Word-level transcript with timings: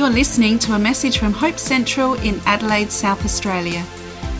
You're 0.00 0.08
listening 0.08 0.58
to 0.60 0.72
a 0.72 0.78
message 0.78 1.18
from 1.18 1.34
Hope 1.34 1.58
Central 1.58 2.14
in 2.14 2.40
Adelaide, 2.46 2.90
South 2.90 3.22
Australia. 3.22 3.84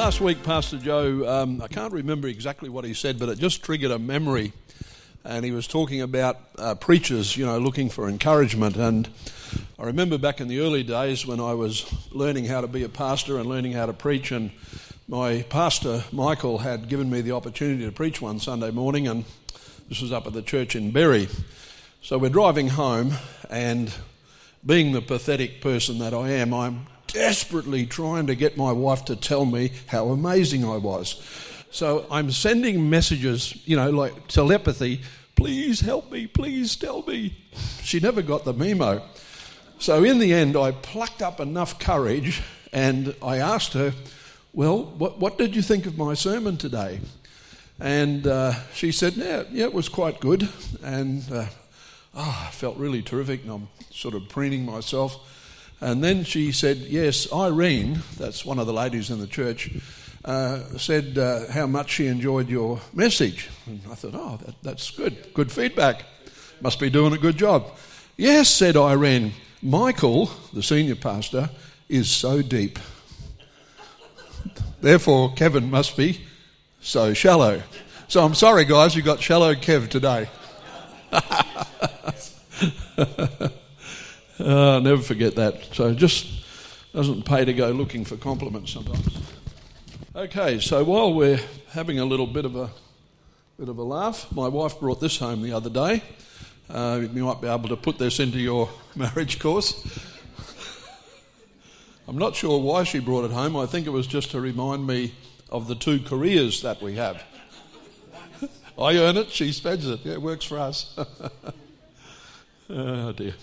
last 0.05 0.21
week, 0.21 0.43
Pastor 0.43 0.77
Joe, 0.77 1.27
um, 1.27 1.63
I 1.63 1.67
can't 1.67 1.91
remember 1.91 2.29
exactly 2.29 2.69
what 2.69 2.85
he 2.85 2.93
said, 2.93 3.19
but 3.19 3.31
it 3.31 3.39
just 3.39 3.63
triggered 3.63 3.91
a 3.91 3.99
memory. 3.99 4.53
And 5.25 5.47
he 5.47 5.51
was 5.51 5.67
talking 5.67 6.03
about 6.03 6.37
uh, 6.59 6.75
preachers, 6.75 7.39
you 7.39 7.47
know, 7.47 7.59
looking 7.59 7.89
for 7.89 8.07
encouragement. 8.07 8.77
And 8.77 9.09
I 9.79 9.85
remember 9.85 10.19
back 10.19 10.43
in 10.43 10.49
the 10.49 10.61
early 10.61 10.83
days 10.83 11.27
when 11.27 11.41
I 11.41 11.55
was 11.55 11.91
learning 12.13 12.45
how 12.45 12.61
to 12.61 12.67
be 12.67 12.83
a 12.83 12.89
pastor 12.91 13.39
and 13.39 13.49
learning 13.49 13.73
how 13.73 13.87
to 13.87 13.95
preach, 13.95 14.31
and 14.31 14.51
my 15.09 15.41
pastor, 15.49 16.05
Michael, 16.13 16.59
had 16.59 16.91
given 16.91 17.09
me 17.09 17.23
the 17.23 17.33
opportunity 17.33 17.87
to 17.87 17.91
preach 17.91 18.21
one 18.21 18.39
Sunday 18.39 18.71
morning, 18.71 19.09
and 19.09 19.25
this 19.89 20.03
was 20.03 20.13
up 20.13 20.27
at 20.27 20.35
the 20.35 20.43
church 20.43 20.77
in 20.77 20.91
Berri. 20.91 21.29
So 22.03 22.19
we're 22.19 22.29
driving 22.29 22.69
home, 22.69 23.15
and 23.49 23.91
being 24.67 24.93
the 24.93 25.01
pathetic 25.01 25.63
person 25.63 25.99
that 26.01 26.13
I 26.13 26.29
am, 26.33 26.53
I'm 26.53 26.89
desperately 27.15 27.87
trying 27.87 28.27
to 28.27 28.35
get 28.35 28.59
my 28.59 28.73
wife 28.73 29.07
to 29.07 29.17
tell 29.17 29.47
me 29.47 29.71
how 29.87 30.09
amazing 30.09 30.65
I 30.65 30.77
was. 30.77 31.23
So 31.71 32.07
I'm 32.11 32.31
sending 32.31 32.91
messages, 32.91 33.57
you 33.67 33.77
know, 33.77 33.91
like 33.91 34.29
telepathy, 34.29 35.01
please 35.37 35.81
help 35.81 36.13
me, 36.13 36.27
please 36.27 36.77
tell 36.77 37.03
me. 37.03 37.37
She 37.83 38.01
never 38.01 38.21
got 38.21 38.45
the 38.45 38.53
memo. 38.53 39.03
So 39.79 40.05
in 40.05 40.19
the 40.19 40.35
end, 40.35 40.57
I 40.57 40.73
plucked 40.73 41.23
up 41.23 41.41
enough 41.41 41.79
courage 41.79 42.43
and 42.73 43.15
I 43.23 43.39
asked 43.39 43.73
her, 43.73 43.95
Well, 44.53 44.85
what, 44.85 45.19
what 45.19 45.39
did 45.39 45.57
you 45.57 45.63
think 45.63 45.87
of 45.87 45.97
my 45.97 46.15
sermon 46.15 46.57
today? 46.57 47.01
And 47.81 48.27
uh, 48.27 48.55
she 48.73 48.93
said, 48.93 49.15
yeah, 49.15 49.43
yeah, 49.51 49.65
it 49.65 49.75
was 49.75 49.89
quite 49.89 50.21
good. 50.21 50.49
And 50.83 51.25
uh, 51.33 51.47
oh, 52.15 52.47
I 52.49 52.51
felt 52.53 52.77
really 52.77 53.03
terrific, 53.03 53.43
and 53.43 53.51
I'm 53.51 53.69
sort 53.91 54.15
of 54.15 54.29
preening 54.29 54.65
myself. 54.65 55.34
And 55.81 56.03
then 56.03 56.25
she 56.25 56.53
said, 56.53 56.79
Yes, 56.79 57.31
Irene, 57.33 58.03
that's 58.17 58.45
one 58.45 58.59
of 58.59 58.67
the 58.67 58.73
ladies 58.73 59.11
in 59.11 59.21
the 59.21 59.27
church, 59.27 59.71
uh, 60.25 60.61
said 60.79 61.19
uh, 61.19 61.51
how 61.51 61.67
much 61.67 61.91
she 61.91 62.07
enjoyed 62.07 62.49
your 62.49 62.81
message. 62.93 63.51
And 63.67 63.81
I 63.91 63.95
thought, 63.95 64.15
Oh, 64.15 64.39
that, 64.45 64.55
that's 64.63 64.91
good. 64.91 65.35
Good 65.35 65.53
feedback. 65.53 66.05
Must 66.61 66.81
be 66.81 66.91
doing 66.91 67.13
a 67.13 67.19
good 67.19 67.37
job. 67.37 67.67
Yes, 68.17 68.49
said 68.49 68.77
Irene. 68.77 69.33
Michael, 69.61 70.31
the 70.53 70.63
senior 70.63 70.95
pastor, 70.95 71.51
is 71.89 72.11
so 72.11 72.43
deep. 72.43 72.79
Therefore, 74.81 75.33
Kevin 75.35 75.71
must 75.71 75.97
be 75.97 76.21
so 76.81 77.15
shallow. 77.15 77.63
So 78.09 78.25
I'm 78.25 78.35
sorry, 78.35 78.65
guys, 78.65 78.95
you 78.95 79.03
got 79.03 79.23
shallow 79.23 79.55
Kev 79.55 79.89
today. 79.89 80.29
Uh, 84.39 84.75
I'll 84.75 84.81
never 84.81 85.03
forget 85.03 85.37
that. 85.37 85.75
So 85.75 85.95
just 85.95 86.27
doesn't 86.93 87.25
pay 87.25 87.45
to 87.45 87.53
go 87.53 87.71
looking 87.71 88.05
for 88.05 88.17
compliments 88.17 88.73
sometimes. 88.73 89.19
Okay, 90.17 90.61
so 90.61 90.83
while 90.85 91.13
we're 91.13 91.41
having 91.71 91.99
a 91.99 92.05
little 92.05 92.27
bit 92.27 92.45
of 92.45 92.57
a 92.57 92.71
bit 93.59 93.69
of 93.69 93.79
a 93.79 93.83
laugh, 93.83 94.31
my 94.33 94.49
wife 94.49 94.81
brought 94.81 95.01
this 95.01 95.19
home 95.19 95.43
the 95.43 95.53
other 95.53 95.71
day. 95.71 96.03
Uh, 96.69 97.01
you 97.03 97.25
might 97.25 97.41
be 97.41 97.49
able 97.49 97.69
to 97.69 97.77
put 97.77 97.99
this 97.99 98.19
into 98.21 98.39
your 98.39 98.69
marriage 98.97 99.39
course. 99.39 100.01
I'm 102.07 102.19
not 102.19 102.35
sure 102.35 102.61
why 102.61 102.85
she 102.85 102.99
brought 102.99 103.25
it 103.25 103.31
home. 103.31 103.57
I 103.57 103.67
think 103.67 103.87
it 103.87 103.91
was 103.91 104.07
just 104.07 104.33
to 104.33 104.41
remind 104.41 104.87
me 104.87 105.15
of 105.51 105.69
the 105.69 105.75
two 105.75 106.01
careers 106.01 106.63
that 106.63 106.83
we 106.83 106.95
have. 106.97 107.23
I 108.79 108.97
earn 108.97 109.17
it, 109.17 109.31
she 109.31 109.53
spends 109.53 109.87
it. 109.87 110.01
Yeah, 110.05 110.15
it 110.15 110.23
works 110.23 110.45
for 110.45 110.59
us. 110.59 110.99
oh 112.69 113.13
dear. 113.17 113.35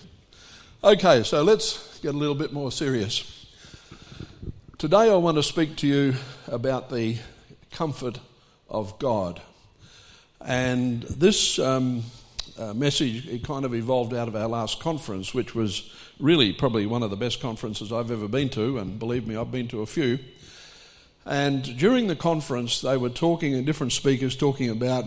Okay, 0.84 1.22
so 1.22 1.44
let's 1.44 2.00
get 2.00 2.12
a 2.12 2.18
little 2.18 2.34
bit 2.34 2.52
more 2.52 2.72
serious. 2.72 3.46
Today 4.78 5.12
I 5.12 5.14
want 5.14 5.36
to 5.36 5.42
speak 5.44 5.76
to 5.76 5.86
you 5.86 6.14
about 6.48 6.90
the 6.90 7.18
comfort 7.70 8.18
of 8.68 8.98
God. 8.98 9.40
And 10.44 11.04
this 11.04 11.60
um, 11.60 12.02
uh, 12.58 12.74
message 12.74 13.28
it 13.28 13.44
kind 13.44 13.64
of 13.64 13.76
evolved 13.76 14.12
out 14.12 14.26
of 14.26 14.34
our 14.34 14.48
last 14.48 14.80
conference, 14.80 15.32
which 15.32 15.54
was 15.54 15.88
really 16.18 16.52
probably 16.52 16.84
one 16.86 17.04
of 17.04 17.10
the 17.10 17.16
best 17.16 17.40
conferences 17.40 17.92
I've 17.92 18.10
ever 18.10 18.26
been 18.26 18.48
to, 18.48 18.78
and 18.78 18.98
believe 18.98 19.24
me, 19.24 19.36
I've 19.36 19.52
been 19.52 19.68
to 19.68 19.82
a 19.82 19.86
few. 19.86 20.18
And 21.24 21.62
during 21.78 22.08
the 22.08 22.16
conference, 22.16 22.80
they 22.80 22.96
were 22.96 23.08
talking, 23.08 23.54
and 23.54 23.64
different 23.64 23.92
speakers 23.92 24.34
talking 24.34 24.68
about 24.68 25.04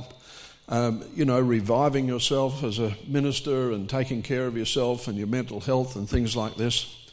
um, 0.67 1.03
you 1.15 1.25
know, 1.25 1.39
reviving 1.39 2.07
yourself 2.07 2.63
as 2.63 2.79
a 2.79 2.95
minister 3.07 3.71
and 3.71 3.89
taking 3.89 4.21
care 4.21 4.47
of 4.47 4.57
yourself 4.57 5.07
and 5.07 5.17
your 5.17 5.27
mental 5.27 5.59
health 5.59 5.95
and 5.95 6.09
things 6.09 6.35
like 6.35 6.55
this. 6.55 7.09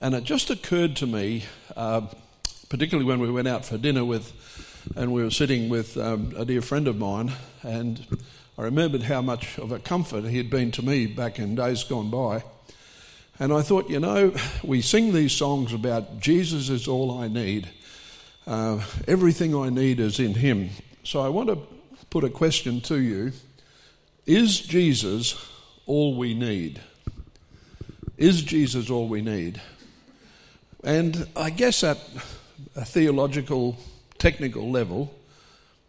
And 0.00 0.14
it 0.14 0.24
just 0.24 0.50
occurred 0.50 0.96
to 0.96 1.06
me, 1.06 1.44
uh, 1.76 2.02
particularly 2.68 3.06
when 3.06 3.20
we 3.20 3.30
went 3.30 3.48
out 3.48 3.64
for 3.64 3.78
dinner 3.78 4.04
with, 4.04 4.32
and 4.96 5.12
we 5.12 5.22
were 5.22 5.30
sitting 5.30 5.68
with 5.68 5.96
um, 5.96 6.32
a 6.36 6.44
dear 6.44 6.62
friend 6.62 6.88
of 6.88 6.96
mine, 6.96 7.32
and 7.62 8.04
I 8.58 8.62
remembered 8.62 9.02
how 9.02 9.22
much 9.22 9.58
of 9.58 9.72
a 9.72 9.78
comfort 9.78 10.24
he 10.24 10.38
had 10.38 10.50
been 10.50 10.70
to 10.72 10.84
me 10.84 11.06
back 11.06 11.38
in 11.38 11.54
days 11.54 11.84
gone 11.84 12.10
by. 12.10 12.42
And 13.38 13.52
I 13.52 13.62
thought, 13.62 13.88
you 13.88 14.00
know, 14.00 14.34
we 14.62 14.82
sing 14.82 15.12
these 15.12 15.32
songs 15.32 15.72
about 15.72 16.20
Jesus 16.20 16.68
is 16.68 16.88
all 16.88 17.22
I 17.22 17.28
need. 17.28 17.68
Uh, 18.46 18.82
everything 19.06 19.54
I 19.54 19.70
need 19.70 20.00
is 20.00 20.18
in 20.18 20.34
Him. 20.34 20.70
So 21.04 21.20
I 21.20 21.28
want 21.28 21.48
to 21.48 21.58
put 22.10 22.24
a 22.24 22.30
question 22.30 22.80
to 22.82 23.00
you 23.00 23.32
Is 24.26 24.60
Jesus 24.60 25.48
all 25.86 26.16
we 26.16 26.34
need? 26.34 26.80
Is 28.18 28.42
Jesus 28.42 28.90
all 28.90 29.08
we 29.08 29.22
need? 29.22 29.60
And 30.84 31.28
I 31.36 31.50
guess 31.50 31.82
at 31.84 31.98
a 32.76 32.84
theological, 32.84 33.78
technical 34.18 34.70
level, 34.70 35.14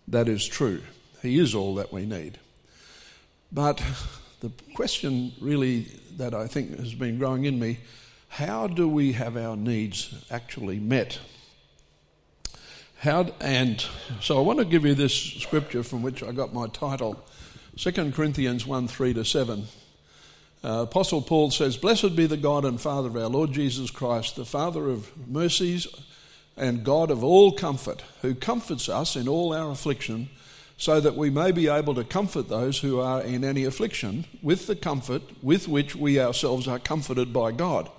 that 0.08 0.28
is 0.28 0.48
true. 0.48 0.82
He 1.22 1.40
is 1.40 1.54
all 1.54 1.76
that 1.76 1.92
we 1.92 2.06
need. 2.06 2.40
But 3.52 3.84
the 4.40 4.52
question 4.74 5.34
really 5.42 5.88
that 6.18 6.34
I 6.34 6.48
think 6.48 6.78
has 6.80 6.94
been 6.94 7.18
growing 7.18 7.46
in 7.46 7.59
me 7.59 7.80
how 8.28 8.66
do 8.66 8.88
we 8.88 9.12
have 9.12 9.36
our 9.36 9.58
needs 9.58 10.16
actually 10.32 10.80
met? 10.80 11.20
How, 13.02 13.26
and 13.40 13.84
so 14.20 14.38
I 14.38 14.42
want 14.42 14.60
to 14.60 14.66
give 14.66 14.86
you 14.86 14.94
this 14.94 15.12
scripture 15.12 15.82
from 15.82 16.04
which 16.04 16.22
I 16.22 16.32
got 16.32 16.54
my 16.54 16.68
title 16.68 17.20
2 17.76 18.12
Corinthians 18.12 18.68
1 18.68 18.88
3 18.88 19.16
to 19.16 19.26
7. 19.26 19.64
Uh, 20.64 20.86
Apostle 20.88 21.24
Paul 21.24 21.50
says, 21.50 21.78
Blessed 21.78 22.16
be 22.16 22.28
the 22.28 22.38
God 22.38 22.64
and 22.64 22.80
Father 22.80 23.08
of 23.08 23.18
our 23.18 23.28
Lord 23.28 23.54
Jesus 23.54 23.90
Christ, 23.90 24.36
the 24.36 24.46
Father 24.46 24.88
of 24.88 25.12
mercies 25.28 25.88
and 26.56 26.84
God 26.84 27.10
of 27.10 27.24
all 27.24 27.52
comfort, 27.54 28.04
who 28.22 28.36
comforts 28.36 28.88
us 28.88 29.16
in 29.16 29.28
all 29.28 29.52
our 29.52 29.72
affliction, 29.72 30.30
so 30.78 31.00
that 31.00 31.16
we 31.16 31.32
may 31.32 31.52
be 31.52 31.68
able 31.68 31.96
to 31.96 32.04
comfort 32.04 32.50
those 32.50 32.82
who 32.82 33.00
are 33.00 33.24
in 33.24 33.44
any 33.44 33.66
affliction 33.66 34.26
with 34.44 34.68
the 34.68 34.76
comfort 34.76 35.24
with 35.42 35.68
which 35.68 35.96
we 35.96 36.20
ourselves 36.20 36.68
are 36.68 36.78
comforted 36.78 37.34
by 37.34 37.52
God. 37.52 37.90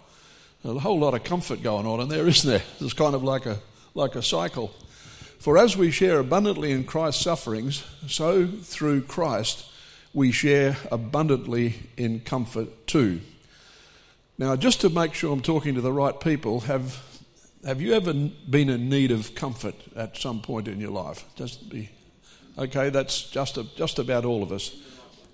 a 0.63 0.75
whole 0.75 1.01
lot 1.01 1.15
of 1.15 1.25
comfort 1.25 1.61
going 1.61 1.87
on 1.89 1.99
in 1.99 2.09
there, 2.09 2.29
isn't 2.29 2.49
there? 2.49 2.63
It's 2.81 2.93
kind 2.93 3.17
of 3.17 3.25
like 3.25 3.47
a, 3.47 3.59
like 3.97 4.15
a 4.15 4.23
cycle. 4.23 4.73
For 5.43 5.59
as 5.59 5.77
we 5.77 5.91
share 5.91 6.21
abundantly 6.21 6.71
in 6.71 6.85
Christ's 6.85 7.25
sufferings, 7.25 7.83
so 8.07 8.47
through 8.47 9.03
Christ 9.03 9.67
we 10.15 10.31
share 10.31 10.77
abundantly 10.93 11.91
in 11.97 12.21
comfort 12.21 12.87
too. 12.87 13.21
Now, 14.39 14.55
just 14.55 14.81
to 14.83 14.89
make 14.89 15.15
sure 15.15 15.33
I'm 15.33 15.43
talking 15.43 15.75
to 15.75 15.81
the 15.81 15.93
right 15.93 16.21
people, 16.21 16.61
have, 16.61 17.03
have 17.67 17.81
you 17.81 17.93
ever 17.93 18.13
been 18.13 18.69
in 18.69 18.89
need 18.89 19.11
of 19.11 19.35
comfort 19.35 19.75
at 19.97 20.17
some 20.17 20.41
point 20.43 20.69
in 20.69 20.79
your 20.79 20.93
life? 20.93 21.25
Just 21.35 21.69
be 21.69 21.91
okay. 22.57 22.89
That's 22.91 23.29
just 23.29 23.59
a, 23.59 23.65
just 23.75 23.99
about 23.99 24.25
all 24.25 24.45
of 24.45 24.53
us. 24.53 24.77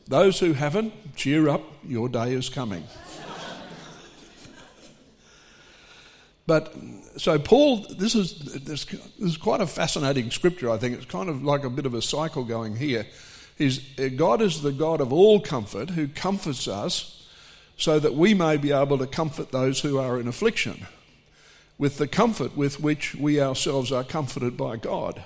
Those 0.06 0.40
who 0.40 0.54
haven't, 0.54 1.16
cheer 1.16 1.50
up. 1.50 1.60
Your 1.86 2.08
day 2.08 2.32
is 2.32 2.48
coming. 2.48 2.84
But 6.48 6.74
so 7.18 7.38
Paul, 7.38 7.84
this 7.90 8.14
is 8.14 8.38
this, 8.38 8.86
this, 8.86 8.96
is 9.18 9.36
quite 9.36 9.60
a 9.60 9.66
fascinating 9.66 10.30
scripture. 10.30 10.70
I 10.70 10.78
think 10.78 10.96
it's 10.96 11.04
kind 11.04 11.28
of 11.28 11.44
like 11.44 11.62
a 11.62 11.68
bit 11.68 11.84
of 11.84 11.92
a 11.92 12.00
cycle 12.00 12.42
going 12.42 12.76
here. 12.76 13.06
Is 13.58 13.82
uh, 13.98 14.08
God 14.16 14.40
is 14.40 14.62
the 14.62 14.72
God 14.72 15.02
of 15.02 15.12
all 15.12 15.40
comfort, 15.40 15.90
who 15.90 16.08
comforts 16.08 16.66
us, 16.66 17.28
so 17.76 17.98
that 17.98 18.14
we 18.14 18.32
may 18.32 18.56
be 18.56 18.72
able 18.72 18.96
to 18.96 19.06
comfort 19.06 19.52
those 19.52 19.80
who 19.80 19.98
are 19.98 20.18
in 20.18 20.26
affliction, 20.26 20.86
with 21.76 21.98
the 21.98 22.08
comfort 22.08 22.56
with 22.56 22.80
which 22.80 23.14
we 23.14 23.42
ourselves 23.42 23.92
are 23.92 24.02
comforted 24.02 24.56
by 24.56 24.78
God. 24.78 25.24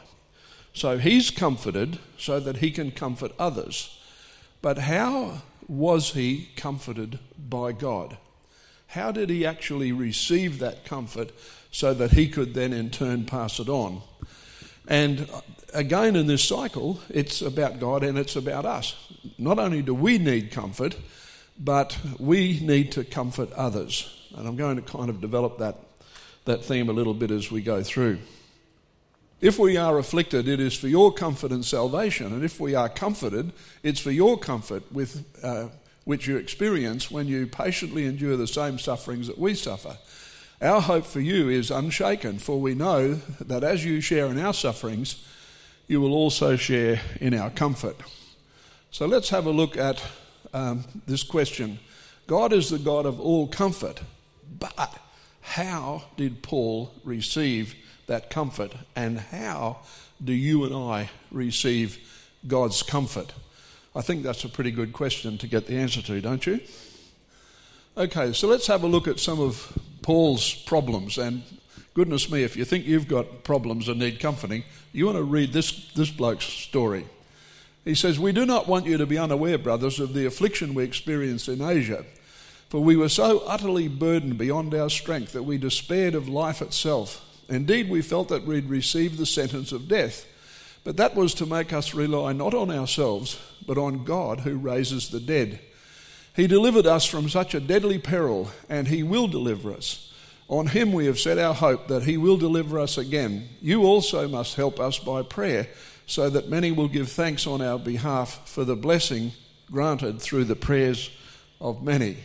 So 0.74 0.98
he's 0.98 1.30
comforted 1.30 2.00
so 2.18 2.40
that 2.40 2.56
he 2.56 2.72
can 2.72 2.90
comfort 2.90 3.30
others. 3.38 3.96
But 4.60 4.78
how 4.78 5.42
was 5.68 6.14
he 6.14 6.48
comforted 6.56 7.20
by 7.38 7.70
God? 7.70 8.16
How 8.92 9.10
did 9.10 9.30
he 9.30 9.46
actually 9.46 9.90
receive 9.90 10.58
that 10.58 10.84
comfort 10.84 11.32
so 11.70 11.94
that 11.94 12.10
he 12.10 12.28
could 12.28 12.52
then 12.52 12.74
in 12.74 12.90
turn 12.90 13.24
pass 13.24 13.58
it 13.58 13.70
on? 13.70 14.02
And 14.86 15.30
again, 15.72 16.14
in 16.14 16.26
this 16.26 16.44
cycle, 16.44 17.00
it's 17.08 17.40
about 17.40 17.80
God 17.80 18.04
and 18.04 18.18
it's 18.18 18.36
about 18.36 18.66
us. 18.66 18.94
Not 19.38 19.58
only 19.58 19.80
do 19.80 19.94
we 19.94 20.18
need 20.18 20.50
comfort, 20.50 20.94
but 21.58 21.96
we 22.18 22.60
need 22.60 22.92
to 22.92 23.02
comfort 23.02 23.50
others. 23.52 24.28
And 24.36 24.46
I'm 24.46 24.56
going 24.56 24.76
to 24.76 24.82
kind 24.82 25.08
of 25.08 25.22
develop 25.22 25.56
that, 25.58 25.76
that 26.44 26.62
theme 26.62 26.90
a 26.90 26.92
little 26.92 27.14
bit 27.14 27.30
as 27.30 27.50
we 27.50 27.62
go 27.62 27.82
through. 27.82 28.18
If 29.40 29.58
we 29.58 29.78
are 29.78 29.96
afflicted, 29.96 30.46
it 30.48 30.60
is 30.60 30.74
for 30.74 30.88
your 30.88 31.14
comfort 31.14 31.50
and 31.50 31.64
salvation. 31.64 32.26
And 32.26 32.44
if 32.44 32.60
we 32.60 32.74
are 32.74 32.90
comforted, 32.90 33.52
it's 33.82 34.00
for 34.00 34.10
your 34.10 34.38
comfort 34.38 34.82
with, 34.92 35.24
uh, 35.42 35.68
which 36.04 36.26
you 36.26 36.36
experience 36.36 37.10
when 37.10 37.28
you 37.28 37.46
patiently 37.46 38.06
endure 38.06 38.36
the 38.36 38.46
same 38.46 38.78
sufferings 38.78 39.26
that 39.26 39.38
we 39.38 39.54
suffer. 39.54 39.96
Our 40.60 40.80
hope 40.80 41.06
for 41.06 41.20
you 41.20 41.48
is 41.48 41.70
unshaken, 41.70 42.38
for 42.38 42.60
we 42.60 42.74
know 42.74 43.14
that 43.40 43.64
as 43.64 43.84
you 43.84 44.00
share 44.00 44.26
in 44.26 44.38
our 44.38 44.54
sufferings, 44.54 45.24
you 45.88 46.00
will 46.00 46.14
also 46.14 46.56
share 46.56 47.00
in 47.20 47.34
our 47.34 47.50
comfort. 47.50 47.96
So 48.90 49.06
let's 49.06 49.30
have 49.30 49.46
a 49.46 49.50
look 49.50 49.76
at 49.76 50.02
um, 50.54 50.84
this 51.06 51.22
question 51.22 51.78
God 52.26 52.52
is 52.52 52.70
the 52.70 52.78
God 52.78 53.06
of 53.06 53.20
all 53.20 53.46
comfort, 53.46 54.00
but 54.58 54.98
how 55.40 56.04
did 56.16 56.42
Paul 56.42 56.92
receive 57.04 57.74
that 58.06 58.30
comfort, 58.30 58.72
and 58.94 59.18
how 59.18 59.78
do 60.22 60.32
you 60.32 60.64
and 60.64 60.74
I 60.74 61.10
receive 61.30 61.98
God's 62.46 62.82
comfort? 62.82 63.32
I 63.94 64.00
think 64.00 64.22
that's 64.22 64.44
a 64.44 64.48
pretty 64.48 64.70
good 64.70 64.92
question 64.92 65.36
to 65.38 65.46
get 65.46 65.66
the 65.66 65.76
answer 65.76 66.00
to, 66.02 66.20
don't 66.20 66.46
you? 66.46 66.60
Okay, 67.96 68.32
so 68.32 68.48
let's 68.48 68.66
have 68.68 68.84
a 68.84 68.86
look 68.86 69.06
at 69.06 69.20
some 69.20 69.38
of 69.38 69.78
Paul's 70.00 70.54
problems. 70.54 71.18
And 71.18 71.42
goodness 71.92 72.30
me, 72.30 72.42
if 72.42 72.56
you 72.56 72.64
think 72.64 72.86
you've 72.86 73.06
got 73.06 73.44
problems 73.44 73.88
and 73.88 73.98
need 73.98 74.18
comforting, 74.18 74.64
you 74.92 75.04
want 75.04 75.18
to 75.18 75.22
read 75.22 75.52
this, 75.52 75.90
this 75.92 76.10
bloke's 76.10 76.46
story. 76.46 77.04
He 77.84 77.94
says, 77.94 78.18
We 78.18 78.32
do 78.32 78.46
not 78.46 78.66
want 78.66 78.86
you 78.86 78.96
to 78.96 79.04
be 79.04 79.18
unaware, 79.18 79.58
brothers, 79.58 80.00
of 80.00 80.14
the 80.14 80.24
affliction 80.24 80.72
we 80.72 80.84
experienced 80.84 81.48
in 81.48 81.60
Asia. 81.60 82.04
For 82.70 82.80
we 82.80 82.96
were 82.96 83.10
so 83.10 83.40
utterly 83.40 83.88
burdened 83.88 84.38
beyond 84.38 84.74
our 84.74 84.88
strength 84.88 85.32
that 85.32 85.42
we 85.42 85.58
despaired 85.58 86.14
of 86.14 86.30
life 86.30 86.62
itself. 86.62 87.20
Indeed, 87.50 87.90
we 87.90 88.00
felt 88.00 88.28
that 88.28 88.46
we'd 88.46 88.70
received 88.70 89.18
the 89.18 89.26
sentence 89.26 89.72
of 89.72 89.88
death. 89.88 90.24
But 90.84 90.96
that 90.96 91.14
was 91.14 91.34
to 91.34 91.46
make 91.46 91.72
us 91.72 91.94
rely 91.94 92.32
not 92.32 92.54
on 92.54 92.70
ourselves, 92.70 93.38
but 93.66 93.78
on 93.78 94.04
God 94.04 94.40
who 94.40 94.56
raises 94.56 95.10
the 95.10 95.20
dead. 95.20 95.60
He 96.34 96.46
delivered 96.46 96.86
us 96.86 97.04
from 97.04 97.28
such 97.28 97.54
a 97.54 97.60
deadly 97.60 97.98
peril, 97.98 98.50
and 98.68 98.88
He 98.88 99.02
will 99.02 99.28
deliver 99.28 99.72
us. 99.72 100.12
On 100.48 100.66
Him 100.66 100.92
we 100.92 101.06
have 101.06 101.20
set 101.20 101.38
our 101.38 101.54
hope 101.54 101.88
that 101.88 102.04
He 102.04 102.16
will 102.16 102.36
deliver 102.36 102.78
us 102.78 102.98
again. 102.98 103.48
You 103.60 103.84
also 103.84 104.26
must 104.26 104.56
help 104.56 104.80
us 104.80 104.98
by 104.98 105.22
prayer 105.22 105.68
so 106.06 106.28
that 106.30 106.48
many 106.48 106.72
will 106.72 106.88
give 106.88 107.10
thanks 107.10 107.46
on 107.46 107.60
our 107.60 107.78
behalf 107.78 108.48
for 108.48 108.64
the 108.64 108.76
blessing 108.76 109.32
granted 109.70 110.20
through 110.20 110.44
the 110.44 110.56
prayers 110.56 111.10
of 111.60 111.82
many. 111.82 112.16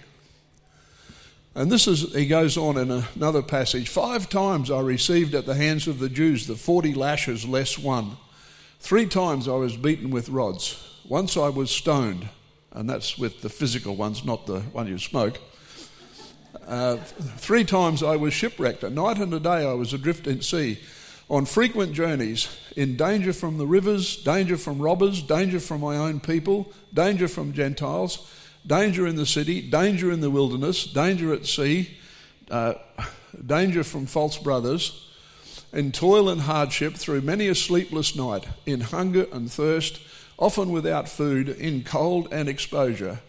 And 1.54 1.72
this 1.72 1.88
is, 1.88 2.14
he 2.14 2.28
goes 2.28 2.58
on 2.58 2.78
in 2.78 2.92
another 2.92 3.42
passage 3.42 3.90
Five 3.90 4.30
times 4.30 4.70
I 4.70 4.80
received 4.82 5.34
at 5.34 5.46
the 5.46 5.56
hands 5.56 5.88
of 5.88 6.00
the 6.00 6.10
Jews 6.10 6.48
the 6.48 6.56
40 6.56 6.94
lashes 6.94 7.46
less 7.46 7.78
one. 7.78 8.18
Three 8.80 9.06
times 9.06 9.48
I 9.48 9.56
was 9.56 9.76
beaten 9.76 10.12
with 10.12 10.30
rods. 10.30 10.84
Once 11.08 11.38
I 11.38 11.50
was 11.50 11.72
stoned, 11.72 12.30
and 12.72 12.90
that's 12.90 13.18
with 13.18 13.42
the 13.42 13.50
physical 13.50 13.96
ones, 13.96 14.24
not 14.24 14.46
the 14.46 14.60
one 14.60 14.88
you 14.88 14.98
smoke. 14.98 15.40
Uh, 16.68 16.98
three 16.98 17.64
times 17.64 18.04
I 18.04 18.16
was 18.16 18.34
shipwrecked. 18.34 18.84
At 18.84 18.92
night 18.92 19.18
and 19.18 19.34
a 19.34 19.40
day 19.40 19.66
I 19.66 19.74
was 19.74 19.94
adrift 19.94 20.28
in 20.28 20.42
sea 20.42 20.80
on 21.30 21.46
frequent 21.46 21.94
journeys, 21.94 22.48
in 22.76 22.96
danger 22.96 23.34
from 23.34 23.58
the 23.58 23.68
rivers, 23.68 24.16
danger 24.24 24.56
from 24.56 24.80
robbers, 24.80 25.22
danger 25.22 25.60
from 25.60 25.82
my 25.82 25.98
own 25.98 26.20
people, 26.20 26.72
danger 26.94 27.28
from 27.28 27.52
Gentiles, 27.52 28.32
danger 28.66 29.06
in 29.06 29.18
the 29.18 29.26
city, 29.26 29.62
danger 29.70 30.12
in 30.12 30.22
the 30.22 30.32
wilderness, 30.32 30.86
danger 30.86 31.34
at 31.34 31.46
sea, 31.46 31.98
uh, 32.50 32.76
danger 33.46 33.84
from 33.84 34.06
false 34.06 34.38
brothers, 34.38 35.07
in 35.78 35.92
toil 35.92 36.28
and 36.28 36.42
hardship 36.42 36.96
through 36.96 37.22
many 37.22 37.48
a 37.48 37.54
sleepless 37.54 38.16
night, 38.16 38.48
in 38.66 38.82
hunger 38.82 39.28
and 39.32 39.52
thirst, 39.52 40.00
often 40.40 40.72
without 40.72 41.08
food, 41.08 41.48
in 41.48 41.84
cold 41.84 42.28
and 42.32 42.50
exposure. 42.50 43.20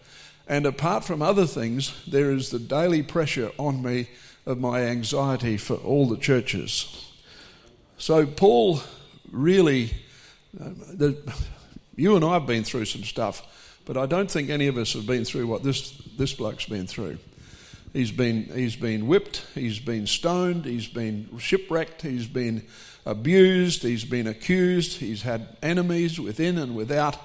And 0.47 0.65
apart 0.65 1.03
from 1.03 1.21
other 1.21 1.45
things, 1.45 1.93
there 2.07 2.31
is 2.31 2.49
the 2.49 2.57
daily 2.57 3.03
pressure 3.03 3.51
on 3.59 3.83
me 3.83 4.09
of 4.47 4.59
my 4.59 4.81
anxiety 4.81 5.57
for 5.57 5.75
all 5.75 6.07
the 6.07 6.17
churches. 6.17 7.13
So, 7.99 8.25
Paul 8.25 8.81
really, 9.31 9.91
uh, 10.59 10.69
the, 10.91 11.17
you 11.95 12.15
and 12.15 12.25
I 12.25 12.33
have 12.33 12.47
been 12.47 12.63
through 12.63 12.85
some 12.85 13.03
stuff, 13.03 13.45
but 13.85 13.95
I 13.95 14.07
don't 14.07 14.31
think 14.31 14.49
any 14.49 14.65
of 14.65 14.75
us 14.75 14.93
have 14.93 15.05
been 15.05 15.23
through 15.23 15.45
what 15.45 15.61
this, 15.61 15.91
this 16.17 16.33
bloke's 16.33 16.65
been 16.65 16.87
through. 16.87 17.19
He's 17.91 18.11
been, 18.11 18.43
he's 18.43 18.75
been 18.75 19.07
whipped, 19.07 19.45
he's 19.55 19.79
been 19.79 20.05
stoned, 20.05 20.65
he's 20.65 20.87
been 20.87 21.27
shipwrecked, 21.39 22.03
he's 22.03 22.27
been 22.27 22.67
abused, 23.03 23.81
he's 23.81 24.05
been 24.05 24.27
accused, 24.27 24.97
he's 24.97 25.23
had 25.23 25.57
enemies 25.63 26.19
within 26.19 26.59
and 26.59 26.75
without. 26.75 27.17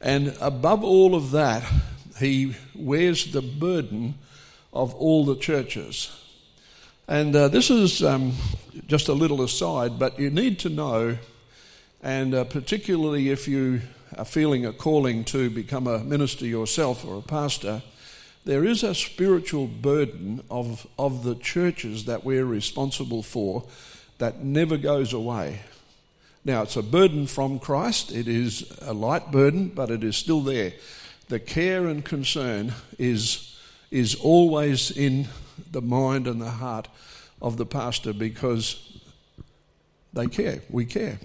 And 0.00 0.36
above 0.40 0.82
all 0.82 1.14
of 1.14 1.30
that, 1.30 1.62
he 2.18 2.56
wears 2.74 3.32
the 3.32 3.40
burden 3.40 4.14
of 4.72 4.94
all 4.94 5.24
the 5.24 5.36
churches. 5.36 6.10
And 7.06 7.36
uh, 7.36 7.48
this 7.48 7.70
is 7.70 8.02
um, 8.02 8.32
just 8.88 9.08
a 9.08 9.12
little 9.12 9.42
aside, 9.42 9.98
but 9.98 10.18
you 10.18 10.30
need 10.30 10.58
to 10.60 10.68
know, 10.70 11.18
and 12.02 12.34
uh, 12.34 12.44
particularly 12.44 13.30
if 13.30 13.46
you 13.46 13.82
are 14.18 14.24
feeling 14.24 14.66
a 14.66 14.72
calling 14.72 15.22
to 15.24 15.50
become 15.50 15.86
a 15.86 15.98
minister 16.00 16.46
yourself 16.46 17.04
or 17.04 17.18
a 17.18 17.22
pastor, 17.22 17.82
there 18.44 18.64
is 18.64 18.82
a 18.82 18.94
spiritual 18.94 19.66
burden 19.66 20.42
of, 20.50 20.86
of 20.98 21.24
the 21.24 21.34
churches 21.34 22.04
that 22.04 22.24
we're 22.24 22.44
responsible 22.44 23.22
for 23.22 23.64
that 24.18 24.44
never 24.44 24.76
goes 24.76 25.12
away. 25.12 25.60
Now, 26.44 26.62
it's 26.62 26.76
a 26.76 26.82
burden 26.82 27.26
from 27.26 27.58
Christ, 27.58 28.12
it 28.12 28.28
is 28.28 28.70
a 28.82 28.92
light 28.92 29.30
burden, 29.30 29.68
but 29.68 29.90
it 29.90 30.04
is 30.04 30.16
still 30.16 30.42
there. 30.42 30.72
The 31.28 31.40
care 31.40 31.86
and 31.86 32.04
concern 32.04 32.74
is, 32.98 33.58
is 33.90 34.14
always 34.14 34.90
in 34.90 35.28
the 35.70 35.80
mind 35.80 36.26
and 36.26 36.40
the 36.40 36.50
heart 36.50 36.88
of 37.40 37.56
the 37.56 37.64
pastor 37.64 38.12
because 38.12 39.00
they 40.12 40.26
care. 40.26 40.60
We 40.68 40.84
care. 40.84 41.18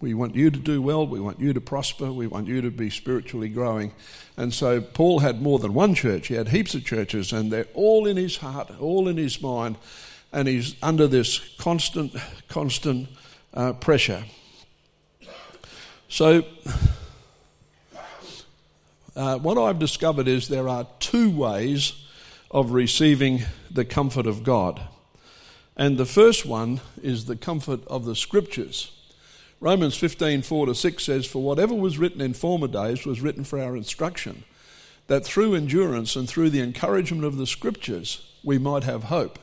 We 0.00 0.12
want 0.12 0.34
you 0.34 0.50
to 0.50 0.58
do 0.58 0.82
well. 0.82 1.06
We 1.06 1.20
want 1.20 1.40
you 1.40 1.54
to 1.54 1.60
prosper. 1.60 2.12
We 2.12 2.26
want 2.26 2.48
you 2.48 2.60
to 2.60 2.70
be 2.70 2.90
spiritually 2.90 3.48
growing. 3.48 3.92
And 4.36 4.52
so 4.52 4.80
Paul 4.80 5.20
had 5.20 5.40
more 5.40 5.58
than 5.58 5.72
one 5.72 5.94
church. 5.94 6.26
He 6.26 6.34
had 6.34 6.48
heaps 6.48 6.74
of 6.74 6.84
churches, 6.84 7.32
and 7.32 7.50
they're 7.50 7.68
all 7.72 8.06
in 8.06 8.18
his 8.18 8.36
heart, 8.38 8.70
all 8.78 9.08
in 9.08 9.16
his 9.16 9.40
mind, 9.40 9.76
and 10.32 10.46
he's 10.48 10.76
under 10.82 11.06
this 11.06 11.38
constant, 11.56 12.14
constant 12.48 13.08
uh, 13.54 13.72
pressure. 13.72 14.24
So, 16.08 16.44
uh, 19.16 19.38
what 19.38 19.56
I've 19.56 19.78
discovered 19.78 20.28
is 20.28 20.48
there 20.48 20.68
are 20.68 20.86
two 21.00 21.30
ways 21.30 21.94
of 22.50 22.72
receiving 22.72 23.42
the 23.70 23.84
comfort 23.84 24.26
of 24.26 24.44
God. 24.44 24.82
And 25.74 25.98
the 25.98 26.06
first 26.06 26.44
one 26.44 26.80
is 27.02 27.24
the 27.24 27.36
comfort 27.36 27.86
of 27.86 28.04
the 28.04 28.14
scriptures. 28.14 28.92
Romans 29.58 29.96
15, 29.96 30.42
4 30.42 30.66
to 30.66 30.74
6 30.74 31.02
says, 31.02 31.26
For 31.26 31.42
whatever 31.42 31.74
was 31.74 31.96
written 31.96 32.20
in 32.20 32.34
former 32.34 32.68
days 32.68 33.06
was 33.06 33.22
written 33.22 33.42
for 33.42 33.58
our 33.58 33.74
instruction, 33.74 34.44
that 35.06 35.24
through 35.24 35.54
endurance 35.54 36.14
and 36.14 36.28
through 36.28 36.50
the 36.50 36.60
encouragement 36.60 37.24
of 37.24 37.36
the 37.36 37.46
scriptures 37.46 38.30
we 38.44 38.58
might 38.58 38.84
have 38.84 39.04
hope. 39.04 39.38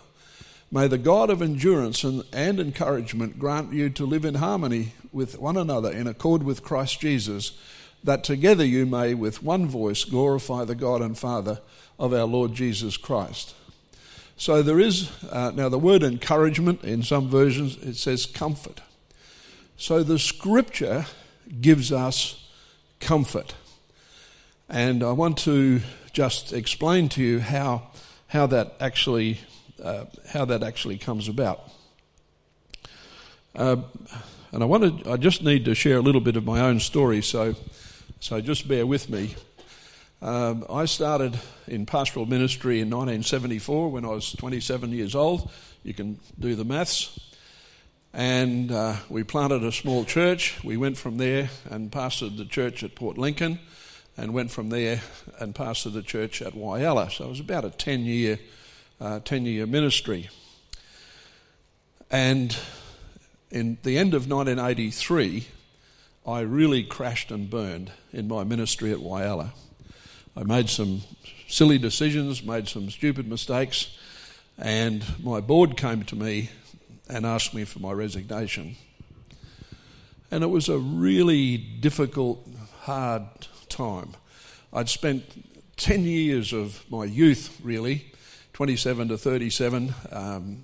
May 0.72 0.88
the 0.88 0.98
God 0.98 1.30
of 1.30 1.42
endurance 1.42 2.04
and, 2.04 2.24
and 2.32 2.60
encouragement 2.60 3.40
grant 3.40 3.74
you 3.74 3.90
to 3.92 4.06
live 4.06 4.26
in 4.26 4.36
harmony 4.36 4.94
with 5.12 5.40
one 5.40 5.58
another 5.58 5.92
in 5.92 6.08
accord 6.08 6.44
with 6.44 6.64
Christ 6.64 7.00
Jesus, 7.00 7.58
that 8.04 8.24
together 8.24 8.66
you 8.66 8.86
may 8.86 9.14
with 9.14 9.42
one 9.42 9.68
voice 9.68 10.04
glorify 10.04 10.64
the 10.64 10.76
God 10.76 11.02
and 11.02 11.18
Father 11.18 11.60
of 11.98 12.14
our 12.14 12.26
Lord 12.26 12.54
Jesus 12.54 12.98
Christ. 12.98 13.56
So 14.36 14.62
there 14.62 14.80
is, 14.80 15.12
uh, 15.32 15.52
now 15.56 15.70
the 15.70 15.80
word 15.80 16.04
encouragement 16.04 16.84
in 16.84 17.02
some 17.02 17.30
versions, 17.30 17.78
it 17.78 17.96
says 17.96 18.26
comfort. 18.26 18.82
So 19.78 20.04
the 20.04 20.20
scripture 20.20 21.06
gives 21.62 21.92
us 21.92 22.50
comfort. 23.00 23.56
And 24.70 25.04
I 25.04 25.12
want 25.12 25.38
to 25.40 25.82
just 26.14 26.54
explain 26.54 27.10
to 27.10 27.22
you 27.22 27.40
how, 27.40 27.90
how 28.28 28.48
that 28.48 28.76
actually 28.80 29.40
uh, 29.84 30.06
how 30.30 30.46
that 30.46 30.64
actually 30.64 30.98
comes 30.98 31.28
about. 31.28 31.70
Uh, 33.56 33.78
and 34.52 34.64
I 34.64 34.66
wanted, 34.66 35.08
I 35.08 35.18
just 35.18 35.44
need 35.44 35.66
to 35.66 35.76
share 35.76 35.98
a 35.98 36.02
little 36.02 36.22
bit 36.22 36.36
of 36.36 36.46
my 36.46 36.62
own 36.62 36.80
story, 36.80 37.22
so, 37.22 37.56
so 38.20 38.40
just 38.40 38.68
bear 38.68 38.86
with 38.86 39.10
me. 39.10 39.36
Um, 40.22 40.66
I 40.70 40.86
started 40.86 41.38
in 41.68 41.86
pastoral 41.86 42.26
ministry 42.26 42.80
in 42.80 42.90
1974 42.90 43.92
when 43.92 44.06
I 44.06 44.10
was 44.10 44.32
27 44.34 44.92
years 44.92 45.16
old. 45.16 45.52
You 45.84 45.94
can 45.94 46.18
do 46.40 46.56
the 46.56 46.64
maths. 46.64 47.20
And 48.14 48.72
uh, 48.72 48.98
we 49.10 49.24
planted 49.24 49.64
a 49.64 49.72
small 49.72 50.06
church. 50.06 50.64
We 50.64 50.78
went 50.78 50.98
from 50.98 51.18
there 51.18 51.50
and 51.70 51.92
pastored 51.92 52.38
the 52.38 52.46
church 52.46 52.84
at 52.84 52.94
Port 52.94 53.18
Lincoln 53.18 53.60
and 54.16 54.36
went 54.36 54.52
from 54.52 54.70
there 54.70 55.02
and 55.40 55.56
pastored 55.56 55.94
the 55.94 56.04
church 56.04 56.40
at 56.42 56.54
Whyalla. 56.54 57.12
So 57.12 57.26
it 57.26 57.30
was 57.30 57.40
about 57.40 57.66
a 57.66 57.72
10 57.72 58.02
year, 58.02 58.40
uh, 59.02 59.20
10 59.22 59.48
year 59.48 59.66
ministry. 59.66 60.30
And 62.12 62.56
in 63.50 63.80
the 63.82 63.98
end 63.98 64.14
of 64.14 64.30
1983, 64.30 65.48
I 66.28 66.42
really 66.42 66.84
crashed 66.84 67.32
and 67.32 67.50
burned 67.50 67.92
in 68.12 68.28
my 68.28 68.44
ministry 68.44 68.92
at 68.92 69.00
Whyalla. 69.00 69.54
I 70.38 70.44
made 70.44 70.70
some 70.70 71.02
silly 71.48 71.80
decisions, 71.80 72.44
made 72.44 72.68
some 72.68 72.92
stupid 72.92 73.28
mistakes, 73.28 73.98
and 74.60 75.04
my 75.24 75.40
board 75.40 75.78
came 75.78 76.04
to 76.04 76.16
me 76.16 76.50
and 77.10 77.26
asked 77.26 77.54
me 77.54 77.66
for 77.66 77.80
my 77.80 77.92
resignation. 77.92 78.76
And 80.32 80.44
it 80.44 80.48
was 80.48 80.70
a 80.70 80.78
really 80.78 81.58
difficult, 81.58 82.48
hard 82.82 83.24
time. 83.70 84.14
I'd 84.72 84.90
spent 84.90 85.24
10 85.78 86.04
years 86.04 86.54
of 86.54 86.84
my 86.90 87.06
youth, 87.06 87.60
really, 87.64 88.12
27 88.54 89.10
to 89.10 89.18
37, 89.18 89.94
um, 90.12 90.62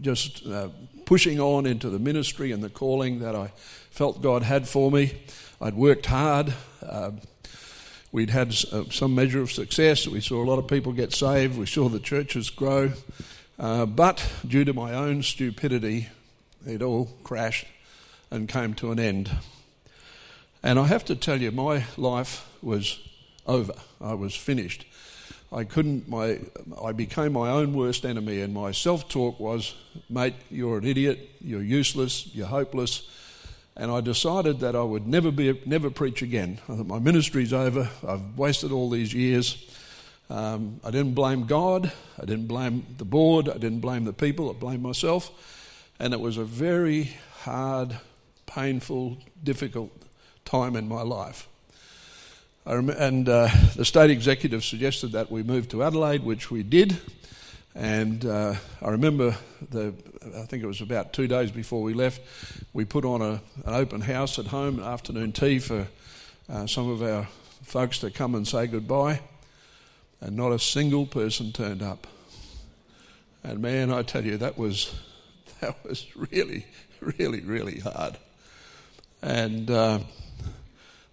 just 0.00 0.46
uh, 0.46 0.68
pushing 1.04 1.38
on 1.40 1.66
into 1.66 1.90
the 1.90 1.98
ministry 1.98 2.52
and 2.52 2.62
the 2.62 2.70
calling 2.70 3.20
that 3.20 3.36
I 3.36 3.52
felt 3.90 4.22
God 4.22 4.42
had 4.42 4.68
for 4.68 4.90
me. 4.90 5.12
I'd 5.60 5.74
worked 5.74 6.06
hard. 6.06 6.54
Uh, 6.82 7.12
we'd 8.12 8.30
had 8.30 8.54
uh, 8.72 8.84
some 8.90 9.14
measure 9.14 9.40
of 9.40 9.52
success. 9.52 10.06
We 10.06 10.20
saw 10.20 10.42
a 10.42 10.46
lot 10.46 10.58
of 10.58 10.66
people 10.68 10.92
get 10.92 11.12
saved. 11.12 11.58
We 11.58 11.66
saw 11.66 11.88
the 11.88 12.00
churches 12.00 12.50
grow. 12.50 12.92
Uh, 13.58 13.86
but 13.86 14.28
due 14.46 14.64
to 14.64 14.72
my 14.72 14.92
own 14.92 15.22
stupidity, 15.22 16.08
it 16.66 16.82
all 16.82 17.08
crashed 17.24 17.66
and 18.30 18.48
came 18.48 18.74
to 18.74 18.92
an 18.92 19.00
end. 19.00 19.30
And 20.62 20.78
I 20.78 20.86
have 20.86 21.04
to 21.06 21.16
tell 21.16 21.40
you, 21.40 21.52
my 21.52 21.84
life 21.96 22.46
was 22.60 22.98
over. 23.46 23.72
I 24.00 24.14
was 24.14 24.34
finished. 24.34 24.84
I 25.52 25.64
couldn't, 25.64 26.08
my, 26.08 26.40
I 26.82 26.92
became 26.92 27.32
my 27.32 27.50
own 27.50 27.72
worst 27.72 28.04
enemy, 28.04 28.40
and 28.40 28.52
my 28.52 28.72
self 28.72 29.08
talk 29.08 29.38
was, 29.38 29.74
mate, 30.10 30.34
you're 30.50 30.78
an 30.78 30.84
idiot, 30.84 31.30
you're 31.40 31.62
useless, 31.62 32.34
you're 32.34 32.48
hopeless. 32.48 33.08
And 33.76 33.90
I 33.90 34.00
decided 34.00 34.60
that 34.60 34.74
I 34.74 34.82
would 34.82 35.06
never, 35.06 35.30
be, 35.30 35.60
never 35.64 35.90
preach 35.90 36.20
again. 36.20 36.58
My 36.68 36.98
ministry's 36.98 37.52
over, 37.52 37.88
I've 38.06 38.36
wasted 38.36 38.72
all 38.72 38.90
these 38.90 39.14
years. 39.14 39.64
Um, 40.28 40.80
I 40.82 40.90
didn't 40.90 41.14
blame 41.14 41.46
God, 41.46 41.92
I 42.20 42.24
didn't 42.24 42.48
blame 42.48 42.84
the 42.98 43.04
board, 43.04 43.48
I 43.48 43.58
didn't 43.58 43.78
blame 43.78 44.04
the 44.04 44.12
people, 44.12 44.50
I 44.50 44.54
blamed 44.54 44.82
myself. 44.82 45.30
And 46.00 46.12
it 46.12 46.20
was 46.20 46.36
a 46.36 46.44
very 46.44 47.16
hard, 47.42 47.96
painful, 48.46 49.18
difficult 49.44 49.92
time 50.44 50.74
in 50.74 50.88
my 50.88 51.02
life. 51.02 51.46
Rem- 52.66 52.90
and 52.90 53.28
uh, 53.28 53.48
the 53.76 53.84
state 53.84 54.10
executive 54.10 54.64
suggested 54.64 55.12
that 55.12 55.30
we 55.30 55.44
move 55.44 55.68
to 55.68 55.84
Adelaide, 55.84 56.24
which 56.24 56.50
we 56.50 56.64
did. 56.64 56.98
And 57.76 58.24
uh, 58.24 58.56
I 58.82 58.88
remember 58.88 59.36
the, 59.70 59.94
I 60.36 60.42
think 60.46 60.64
it 60.64 60.66
was 60.66 60.80
about 60.80 61.12
two 61.12 61.28
days 61.28 61.52
before 61.52 61.82
we 61.82 61.94
left, 61.94 62.20
we 62.72 62.84
put 62.84 63.04
on 63.04 63.22
a, 63.22 63.40
an 63.64 63.74
open 63.74 64.00
house 64.00 64.40
at 64.40 64.46
home, 64.46 64.80
afternoon 64.80 65.30
tea 65.30 65.60
for 65.60 65.86
uh, 66.48 66.66
some 66.66 66.90
of 66.90 67.02
our 67.02 67.28
folks 67.62 68.00
to 68.00 68.10
come 68.10 68.34
and 68.34 68.48
say 68.48 68.66
goodbye 68.66 69.20
and 70.20 70.36
not 70.36 70.52
a 70.52 70.58
single 70.58 71.06
person 71.06 71.52
turned 71.52 71.82
up. 71.82 72.06
And 73.42 73.60
man, 73.60 73.92
I 73.92 74.02
tell 74.02 74.24
you, 74.24 74.36
that 74.38 74.58
was 74.58 74.94
that 75.60 75.76
was 75.84 76.06
really, 76.14 76.66
really, 77.00 77.40
really 77.40 77.80
hard. 77.80 78.18
And 79.22 79.70
uh, 79.70 80.00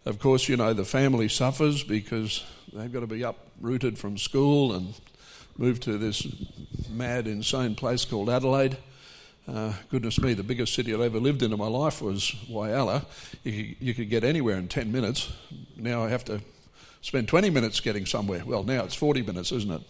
of 0.06 0.20
course, 0.20 0.50
you 0.50 0.58
know 0.58 0.74
the 0.74 0.86
family 0.86 1.30
suffers 1.30 1.84
because 1.84 2.44
they've 2.74 2.92
got 2.92 3.02
to 3.02 3.08
be 3.08 3.24
uprooted 3.24 3.98
from 3.98 4.18
school 4.18 4.74
and 4.74 4.94
moved 5.58 5.84
to 5.84 5.98
this 5.98 6.28
mad, 6.90 7.28
insane 7.28 7.76
place 7.76 8.06
called 8.06 8.30
Adelaide. 8.30 8.78
Uh, 9.48 9.74
goodness 9.90 10.20
me, 10.22 10.34
the 10.34 10.44
biggest 10.44 10.74
city 10.74 10.94
I'd 10.94 11.02
ever 11.02 11.20
lived 11.20 11.44
in 11.44 11.52
in 11.52 11.60
my 11.60 11.68
life 11.68 12.02
was 12.02 12.34
Whyalla. 12.50 13.06
You, 13.44 13.76
you 13.80 13.94
could 13.94 14.10
get 14.10 14.24
anywhere 14.24 14.58
in 14.58 14.70
10 14.70 14.92
minutes. 14.92 15.34
Now 15.76 16.04
I 16.04 16.10
have 16.10 16.24
to 16.26 16.42
spend 17.04 17.28
20 17.28 17.50
minutes 17.50 17.82
getting 17.82 18.06
somewhere. 18.06 18.44
Well, 18.46 18.64
now 18.64 18.86
it's 18.86 18.96
40 18.96 19.22
minutes, 19.22 19.52
isn't 19.52 19.72
it? 19.72 19.82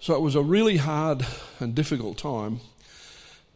So 0.00 0.14
it 0.14 0.20
was 0.20 0.34
a 0.34 0.42
really 0.42 0.78
hard 0.78 1.24
and 1.60 1.74
difficult 1.74 2.18
time. 2.18 2.60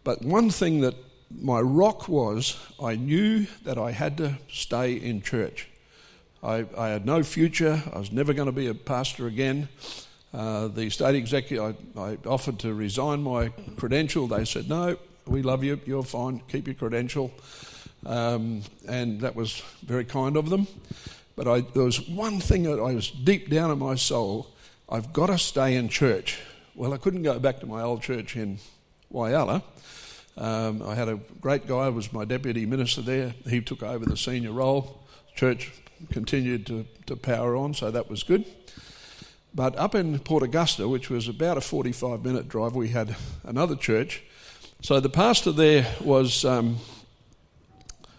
But 0.04 0.22
one 0.22 0.48
thing 0.48 0.80
that 0.82 0.94
my 1.30 1.60
rock 1.60 2.08
was, 2.08 2.56
I 2.80 2.94
knew 2.94 3.46
that 3.64 3.78
I 3.78 3.90
had 3.90 4.16
to 4.18 4.38
stay 4.48 4.94
in 4.94 5.22
church. 5.22 5.68
I, 6.42 6.66
I 6.78 6.88
had 6.88 7.04
no 7.04 7.22
future. 7.24 7.82
I 7.92 7.98
was 7.98 8.12
never 8.12 8.32
going 8.32 8.46
to 8.46 8.52
be 8.52 8.68
a 8.68 8.74
pastor 8.74 9.26
again. 9.26 9.68
Uh, 10.32 10.68
the 10.68 10.90
state 10.90 11.16
executive, 11.16 11.74
I, 11.96 12.00
I 12.00 12.18
offered 12.26 12.60
to 12.60 12.74
resign 12.74 13.22
my 13.22 13.48
credential. 13.76 14.28
They 14.28 14.44
said, 14.44 14.68
no, 14.68 14.98
we 15.26 15.42
love 15.42 15.64
you. 15.64 15.80
You're 15.84 16.04
fine. 16.04 16.42
Keep 16.48 16.68
your 16.68 16.74
credential. 16.74 17.32
Um, 18.06 18.62
and 18.86 19.20
that 19.22 19.34
was 19.34 19.62
very 19.82 20.04
kind 20.04 20.36
of 20.36 20.50
them. 20.50 20.68
But 21.36 21.48
I, 21.48 21.60
there 21.60 21.84
was 21.84 22.08
one 22.08 22.40
thing 22.40 22.64
that 22.64 22.80
I 22.80 22.94
was 22.94 23.10
deep 23.10 23.50
down 23.50 23.70
in 23.70 23.78
my 23.78 23.94
soul 23.94 24.54
I've 24.88 25.14
got 25.14 25.26
to 25.26 25.38
stay 25.38 25.76
in 25.76 25.88
church. 25.88 26.38
Well, 26.74 26.92
I 26.92 26.98
couldn't 26.98 27.22
go 27.22 27.38
back 27.38 27.60
to 27.60 27.66
my 27.66 27.80
old 27.80 28.02
church 28.02 28.36
in 28.36 28.58
Whyalla. 29.10 29.62
Um, 30.36 30.82
I 30.82 30.94
had 30.94 31.08
a 31.08 31.18
great 31.40 31.66
guy, 31.66 31.88
was 31.88 32.12
my 32.12 32.24
deputy 32.26 32.66
minister 32.66 33.00
there. 33.00 33.34
He 33.48 33.62
took 33.62 33.82
over 33.82 34.04
the 34.04 34.16
senior 34.16 34.52
role. 34.52 35.02
Church 35.34 35.72
continued 36.12 36.66
to, 36.66 36.84
to 37.06 37.16
power 37.16 37.56
on, 37.56 37.72
so 37.72 37.90
that 37.90 38.10
was 38.10 38.22
good. 38.22 38.44
But 39.54 39.76
up 39.78 39.94
in 39.94 40.18
Port 40.18 40.42
Augusta, 40.42 40.86
which 40.86 41.08
was 41.08 41.28
about 41.28 41.56
a 41.56 41.62
45 41.62 42.24
minute 42.24 42.48
drive, 42.48 42.74
we 42.74 42.88
had 42.88 43.16
another 43.44 43.76
church. 43.76 44.22
So 44.82 45.00
the 45.00 45.08
pastor 45.08 45.52
there 45.52 45.86
was 46.00 46.44
um, 46.44 46.76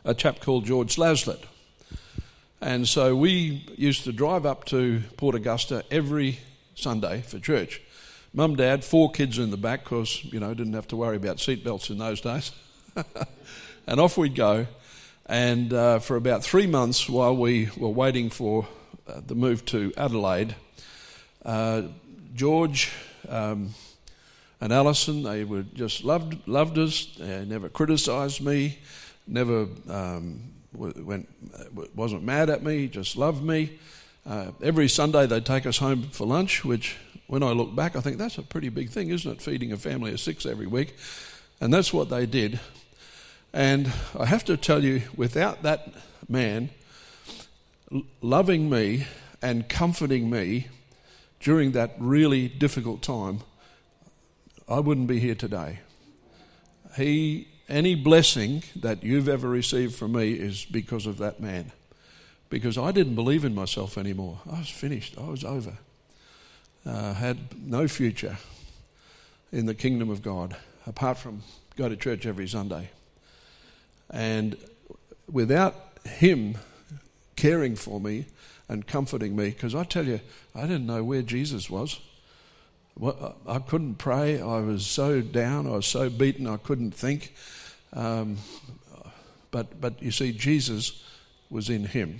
a 0.03 0.15
chap 0.15 0.39
called 0.39 0.65
George 0.65 0.95
Laslett. 0.95 1.43
And 2.61 2.87
so 2.87 3.15
we 3.15 3.65
used 3.75 4.05
to 4.05 4.11
drive 4.11 4.45
up 4.45 4.65
to 4.65 5.01
Port 5.17 5.35
Augusta 5.35 5.83
every 5.91 6.39
Sunday 6.73 7.21
for 7.21 7.39
church. 7.39 7.81
Mum, 8.33 8.55
dad, 8.55 8.83
four 8.83 9.11
kids 9.11 9.37
in 9.37 9.51
the 9.51 9.57
back 9.57 9.83
because, 9.83 10.23
you 10.25 10.39
know, 10.39 10.53
didn't 10.53 10.73
have 10.73 10.87
to 10.87 10.95
worry 10.95 11.17
about 11.17 11.37
seatbelts 11.37 11.89
in 11.89 11.97
those 11.97 12.21
days. 12.21 12.51
and 13.87 13.99
off 13.99 14.17
we'd 14.17 14.35
go. 14.35 14.67
And 15.25 15.73
uh, 15.73 15.99
for 15.99 16.15
about 16.17 16.43
three 16.43 16.67
months, 16.67 17.09
while 17.09 17.35
we 17.35 17.69
were 17.77 17.89
waiting 17.89 18.29
for 18.29 18.67
uh, 19.07 19.21
the 19.25 19.35
move 19.35 19.65
to 19.65 19.91
Adelaide, 19.97 20.55
uh, 21.43 21.83
George 22.35 22.91
um, 23.29 23.73
and 24.61 24.71
Alison, 24.71 25.23
they 25.23 25.43
were 25.43 25.63
just 25.63 26.03
loved, 26.03 26.47
loved 26.47 26.77
us. 26.77 27.15
They 27.17 27.45
never 27.45 27.69
criticised 27.69 28.41
me, 28.41 28.79
never 29.27 29.67
um, 29.89 30.54
went, 30.77 31.29
wasn't 31.95 32.23
mad 32.23 32.49
at 32.49 32.63
me, 32.63 32.87
just 32.87 33.17
loved 33.17 33.43
me. 33.43 33.79
Uh, 34.25 34.51
every 34.61 34.87
Sunday 34.89 35.27
they'd 35.27 35.45
take 35.45 35.65
us 35.65 35.77
home 35.77 36.03
for 36.03 36.25
lunch, 36.25 36.65
which 36.65 36.97
when 37.27 37.43
I 37.43 37.51
look 37.51 37.75
back, 37.75 37.95
I 37.95 38.01
think 38.01 38.17
that's 38.17 38.37
a 38.37 38.43
pretty 38.43 38.69
big 38.69 38.89
thing, 38.89 39.09
isn't 39.09 39.31
it? 39.31 39.41
Feeding 39.41 39.71
a 39.71 39.77
family 39.77 40.11
of 40.11 40.19
six 40.19 40.45
every 40.45 40.67
week. 40.67 40.95
And 41.61 41.73
that's 41.73 41.93
what 41.93 42.09
they 42.09 42.25
did. 42.25 42.59
And 43.53 43.91
I 44.17 44.25
have 44.25 44.43
to 44.45 44.57
tell 44.57 44.83
you, 44.83 45.03
without 45.15 45.63
that 45.63 45.93
man 46.27 46.69
loving 48.21 48.69
me 48.69 49.07
and 49.41 49.69
comforting 49.69 50.29
me 50.29 50.67
during 51.39 51.71
that 51.71 51.95
really 51.97 52.47
difficult 52.47 53.01
time, 53.01 53.41
I 54.67 54.79
wouldn't 54.79 55.07
be 55.07 55.19
here 55.19 55.35
today. 55.35 55.79
He 56.97 57.47
any 57.67 57.95
blessing 57.95 58.63
that 58.75 59.03
you've 59.03 59.27
ever 59.27 59.49
received 59.49 59.95
from 59.95 60.13
me 60.13 60.33
is 60.33 60.65
because 60.65 61.05
of 61.05 61.17
that 61.17 61.39
man. 61.39 61.71
Because 62.49 62.77
I 62.77 62.91
didn't 62.91 63.15
believe 63.15 63.43
in 63.43 63.55
myself 63.55 63.97
anymore. 63.97 64.39
I 64.51 64.59
was 64.59 64.69
finished. 64.69 65.17
I 65.17 65.27
was 65.27 65.43
over. 65.43 65.77
Uh, 66.85 67.13
had 67.15 67.37
no 67.67 67.87
future 67.87 68.37
in 69.51 69.65
the 69.65 69.73
kingdom 69.73 70.09
of 70.09 70.21
God 70.21 70.55
apart 70.85 71.17
from 71.17 71.41
go 71.75 71.89
to 71.89 71.95
church 71.95 72.25
every 72.25 72.47
Sunday. 72.47 72.89
And 74.11 74.55
without 75.31 75.75
him 76.05 76.57
caring 77.35 77.75
for 77.75 77.99
me 77.99 78.25
and 78.69 78.85
comforting 78.85 79.35
me, 79.35 79.49
because 79.49 79.73
I 79.73 79.83
tell 79.83 80.05
you, 80.05 80.19
I 80.53 80.61
didn't 80.61 80.85
know 80.85 81.03
where 81.03 81.21
Jesus 81.21 81.69
was. 81.69 81.99
I 83.01 83.59
couldn't 83.59 83.95
pray. 83.95 84.41
I 84.41 84.59
was 84.59 84.85
so 84.85 85.21
down. 85.21 85.67
I 85.67 85.71
was 85.71 85.85
so 85.85 86.09
beaten. 86.09 86.47
I 86.47 86.57
couldn't 86.57 86.91
think. 86.91 87.35
Um, 87.93 88.37
but, 89.51 89.79
but 89.81 90.01
you 90.01 90.11
see, 90.11 90.31
Jesus 90.31 91.03
was 91.49 91.69
in 91.69 91.85
him. 91.85 92.19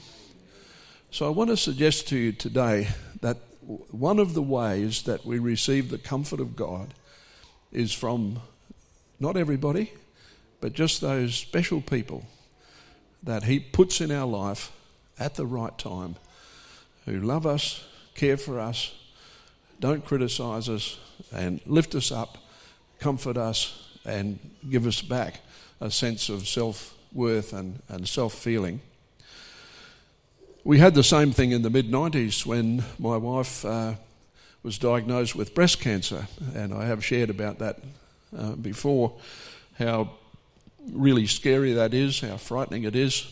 So 1.12 1.26
I 1.26 1.30
want 1.30 1.50
to 1.50 1.58
suggest 1.58 2.10
to 2.10 2.18
you 2.18 2.32
today 2.34 2.90
that 3.22 3.38
one 3.62 4.20
of 4.20 4.34
the 4.34 4.42
ways 4.42 5.04
that 5.04 5.26
we 5.26 5.40
receive 5.40 5.90
the 5.90 5.98
comfort 5.98 6.40
of 6.40 6.56
God 6.56 6.94
is 7.72 7.94
from 7.94 8.42
not 9.20 9.38
everybody, 9.38 9.94
but 10.62 10.74
just 10.74 11.02
those 11.02 11.36
special 11.36 11.82
people 11.82 12.26
that 13.24 13.44
He 13.44 13.60
puts 13.60 14.02
in 14.02 14.12
our 14.12 14.28
life 14.28 14.72
at 15.18 15.36
the 15.36 15.46
right 15.46 15.78
time 15.78 16.16
who 17.06 17.20
love 17.20 17.46
us, 17.46 17.84
care 18.14 18.38
for 18.38 18.60
us, 18.60 18.94
don't 19.80 20.06
criticize 20.06 20.70
us, 20.70 20.98
and 21.34 21.62
lift 21.66 21.96
us 21.96 22.12
up, 22.12 22.38
comfort 23.00 23.38
us, 23.38 23.90
and 24.06 24.40
give 24.70 24.86
us 24.86 25.02
back 25.02 25.42
a 25.82 25.92
sense 25.92 26.30
of 26.30 26.48
self 26.48 26.96
worth 27.14 27.54
and, 27.54 27.82
and 27.90 28.08
self 28.08 28.34
feeling. 28.34 28.82
We 30.64 30.80
had 30.80 30.96
the 30.96 31.04
same 31.04 31.32
thing 31.32 31.52
in 31.52 31.62
the 31.62 31.70
mid 31.70 31.92
90s 31.92 32.46
when 32.46 32.84
my 32.98 33.18
wife 33.18 33.64
uh, 33.64 33.94
was 34.64 34.80
diagnosed 34.80 35.36
with 35.36 35.54
breast 35.54 35.80
cancer, 35.80 36.28
and 36.56 36.74
I 36.74 36.86
have 36.86 37.06
shared 37.06 37.30
about 37.30 37.60
that 37.60 37.80
uh, 38.36 38.56
before 38.56 39.14
how 39.78 40.10
really 40.92 41.28
scary 41.28 41.74
that 41.74 41.94
is, 41.94 42.20
how 42.20 42.38
frightening 42.38 42.84
it 42.84 42.96
is. 42.96 43.28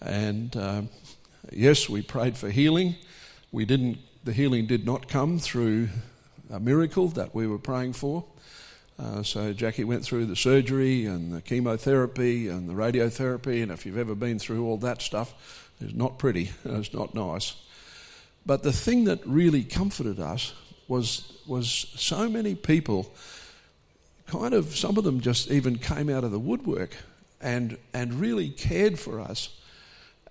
And 0.00 0.56
uh, 0.56 0.82
yes, 1.50 1.88
we 1.88 2.02
prayed 2.02 2.36
for 2.36 2.50
healing. 2.50 2.96
We 3.50 3.64
didn't, 3.64 3.98
the 4.24 4.32
healing 4.32 4.66
did 4.66 4.86
not 4.86 5.08
come 5.08 5.38
through 5.38 5.88
a 6.50 6.60
miracle 6.60 7.08
that 7.08 7.34
we 7.34 7.46
were 7.46 7.58
praying 7.58 7.92
for. 7.92 8.24
Uh, 8.98 9.22
so 9.22 9.52
Jackie 9.52 9.84
went 9.84 10.04
through 10.04 10.26
the 10.26 10.36
surgery 10.36 11.06
and 11.06 11.32
the 11.32 11.42
chemotherapy 11.42 12.46
and 12.46 12.68
the 12.68 12.74
radiotherapy, 12.74 13.62
and 13.62 13.72
if 13.72 13.84
you've 13.84 13.98
ever 13.98 14.14
been 14.14 14.38
through 14.38 14.64
all 14.64 14.76
that 14.76 15.02
stuff, 15.02 15.70
it's 15.80 15.94
not 15.94 16.18
pretty, 16.18 16.52
it's 16.64 16.94
not 16.94 17.14
nice. 17.14 17.56
But 18.46 18.62
the 18.62 18.72
thing 18.72 19.04
that 19.04 19.26
really 19.26 19.64
comforted 19.64 20.20
us 20.20 20.52
was, 20.86 21.40
was 21.46 21.68
so 21.68 22.28
many 22.28 22.54
people 22.54 23.12
kind 24.26 24.54
of, 24.54 24.76
some 24.76 24.96
of 24.98 25.04
them 25.04 25.20
just 25.20 25.50
even 25.50 25.78
came 25.78 26.08
out 26.08 26.22
of 26.22 26.30
the 26.30 26.38
woodwork 26.38 26.96
and, 27.40 27.76
and 27.92 28.14
really 28.14 28.50
cared 28.50 28.98
for 28.98 29.20
us 29.20 29.48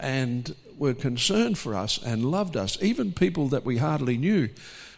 and 0.02 0.54
were 0.78 0.94
concerned 0.94 1.58
for 1.58 1.76
us 1.76 2.02
and 2.04 2.26
loved 2.26 2.58
us. 2.58 2.78
Even 2.82 3.14
people 3.14 3.48
that 3.50 3.64
we 3.64 3.78
hardly 3.78 4.18
knew 4.18 4.50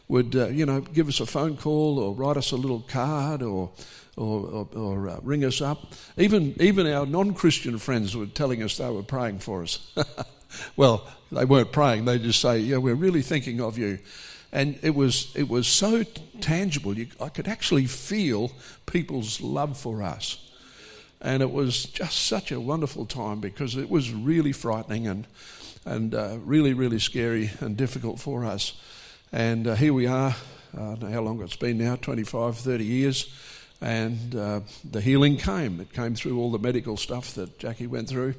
would, 0.08 0.36
uh, 0.36 0.48
you 0.48 0.66
know, 0.66 0.82
give 0.82 1.08
us 1.08 1.20
a 1.20 1.26
phone 1.26 1.58
call 1.58 2.00
or 2.00 2.14
write 2.14 2.38
us 2.38 2.52
a 2.52 2.56
little 2.56 2.82
card 2.82 3.42
or, 3.44 3.70
or, 4.16 4.46
or, 4.46 4.68
or 4.76 5.10
uh, 5.10 5.20
ring 5.22 5.44
us 5.44 5.62
up. 5.62 5.94
Even, 6.18 6.56
even 6.60 6.88
our 6.88 7.06
non 7.06 7.34
Christian 7.34 7.78
friends 7.78 8.16
were 8.16 8.26
telling 8.26 8.64
us 8.64 8.78
they 8.78 8.90
were 8.90 9.04
praying 9.04 9.40
for 9.40 9.62
us. 9.62 9.92
well, 10.76 11.08
they 11.32 11.46
weren't 11.46 11.72
praying, 11.72 12.06
they 12.06 12.18
just 12.18 12.42
say, 12.42 12.60
Yeah, 12.60 12.78
we're 12.78 12.96
really 12.96 13.22
thinking 13.22 13.62
of 13.62 13.78
you 13.78 14.00
and 14.54 14.78
it 14.84 14.94
was 14.96 15.34
it 15.36 15.50
was 15.50 15.68
so 15.68 16.04
tangible. 16.40 16.98
You, 16.98 17.08
I 17.20 17.30
could 17.30 17.48
actually 17.48 17.88
feel 17.88 18.52
people's 18.86 19.42
love 19.42 19.78
for 19.78 20.04
us, 20.04 20.52
and 21.24 21.42
it 21.42 21.52
was 21.52 21.86
just 21.86 22.26
such 22.26 22.52
a 22.52 22.60
wonderful 22.60 23.06
time 23.06 23.40
because 23.40 23.76
it 23.76 23.90
was 23.90 24.12
really 24.12 24.52
frightening 24.52 25.08
and 25.08 25.26
and 25.86 26.14
uh, 26.14 26.38
really 26.44 26.74
really 26.74 27.00
scary 27.00 27.50
and 27.60 27.76
difficult 27.76 28.20
for 28.20 28.46
us. 28.46 28.74
And 29.32 29.68
uh, 29.68 29.76
here 29.76 29.94
we 29.94 30.06
are. 30.06 30.36
Uh, 30.78 30.96
how 30.96 31.22
long 31.22 31.42
it's 31.42 31.56
been 31.56 31.78
now 31.78 31.96
25, 31.96 32.58
30 32.58 32.84
years. 32.84 33.32
And 33.80 34.36
uh, 34.36 34.62
the 34.90 35.02
healing 35.02 35.38
came. 35.38 35.80
It 35.80 35.94
came 35.94 36.16
through 36.16 36.40
all 36.40 36.52
the 36.52 36.58
medical 36.58 36.98
stuff 36.98 37.34
that 37.36 37.60
Jackie 37.60 37.86
went 37.86 38.10
through 38.10 38.36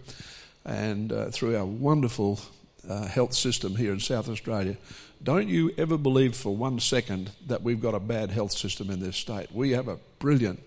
and 0.64 1.12
uh, 1.12 1.26
through 1.26 1.56
our 1.56 1.64
wonderful 1.64 2.40
uh, 2.88 3.06
health 3.06 3.34
system 3.34 3.76
here 3.76 3.92
in 3.92 4.00
South 4.00 4.28
Australia. 4.28 4.76
Don't 5.22 5.48
you 5.48 5.72
ever 5.78 5.96
believe 5.96 6.34
for 6.34 6.56
one 6.56 6.80
second 6.80 7.30
that 7.46 7.62
we've 7.62 7.80
got 7.80 7.94
a 7.94 8.00
bad 8.00 8.30
health 8.30 8.52
system 8.52 8.90
in 8.90 9.00
this 9.00 9.16
state. 9.16 9.52
We 9.52 9.70
have 9.72 9.88
a 9.88 9.98
brilliant 10.18 10.60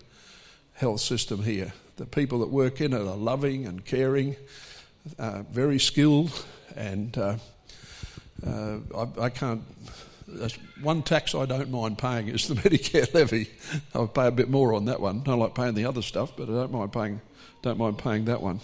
health 0.74 1.00
system 1.00 1.42
here. 1.42 1.72
The 1.98 2.06
people 2.06 2.38
that 2.38 2.50
work 2.50 2.80
in 2.80 2.92
it 2.92 3.00
are 3.00 3.16
loving 3.16 3.66
and 3.66 3.84
caring, 3.84 4.36
uh, 5.18 5.42
very 5.50 5.80
skilled, 5.80 6.30
and 6.76 7.18
uh, 7.18 7.36
uh, 8.46 8.78
I, 8.96 9.24
I, 9.24 9.30
can't. 9.30 9.62
one 10.80 11.02
tax 11.02 11.34
I 11.34 11.44
don't 11.44 11.72
mind 11.72 11.98
paying 11.98 12.28
is 12.28 12.46
the 12.46 12.54
Medicare 12.62 13.12
levy. 13.12 13.50
I'll 13.96 14.06
pay 14.06 14.28
a 14.28 14.30
bit 14.30 14.48
more 14.48 14.74
on 14.74 14.84
that 14.84 15.00
one. 15.00 15.22
I 15.22 15.24
don't 15.24 15.40
like 15.40 15.56
paying 15.56 15.74
the 15.74 15.86
other 15.86 16.00
stuff, 16.00 16.36
but 16.36 16.44
I 16.44 16.52
don't 16.52 16.70
mind 16.70 16.92
paying. 16.92 17.20
Don't 17.62 17.78
mind 17.78 17.98
paying 17.98 18.26
that 18.26 18.40
one. 18.40 18.60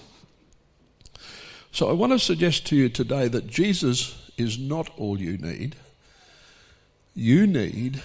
So 1.73 1.91
I 1.91 1.93
want 1.93 2.13
to 2.13 2.21
suggest 2.21 2.67
to 2.69 2.77
you 2.77 2.89
today 2.89 3.27
that 3.27 3.49
Jesus 3.49 4.31
is 4.37 4.61
not 4.61 4.91
all 4.97 5.21
you 5.21 5.39
need. 5.39 5.75
You 7.17 7.49
need 7.49 8.01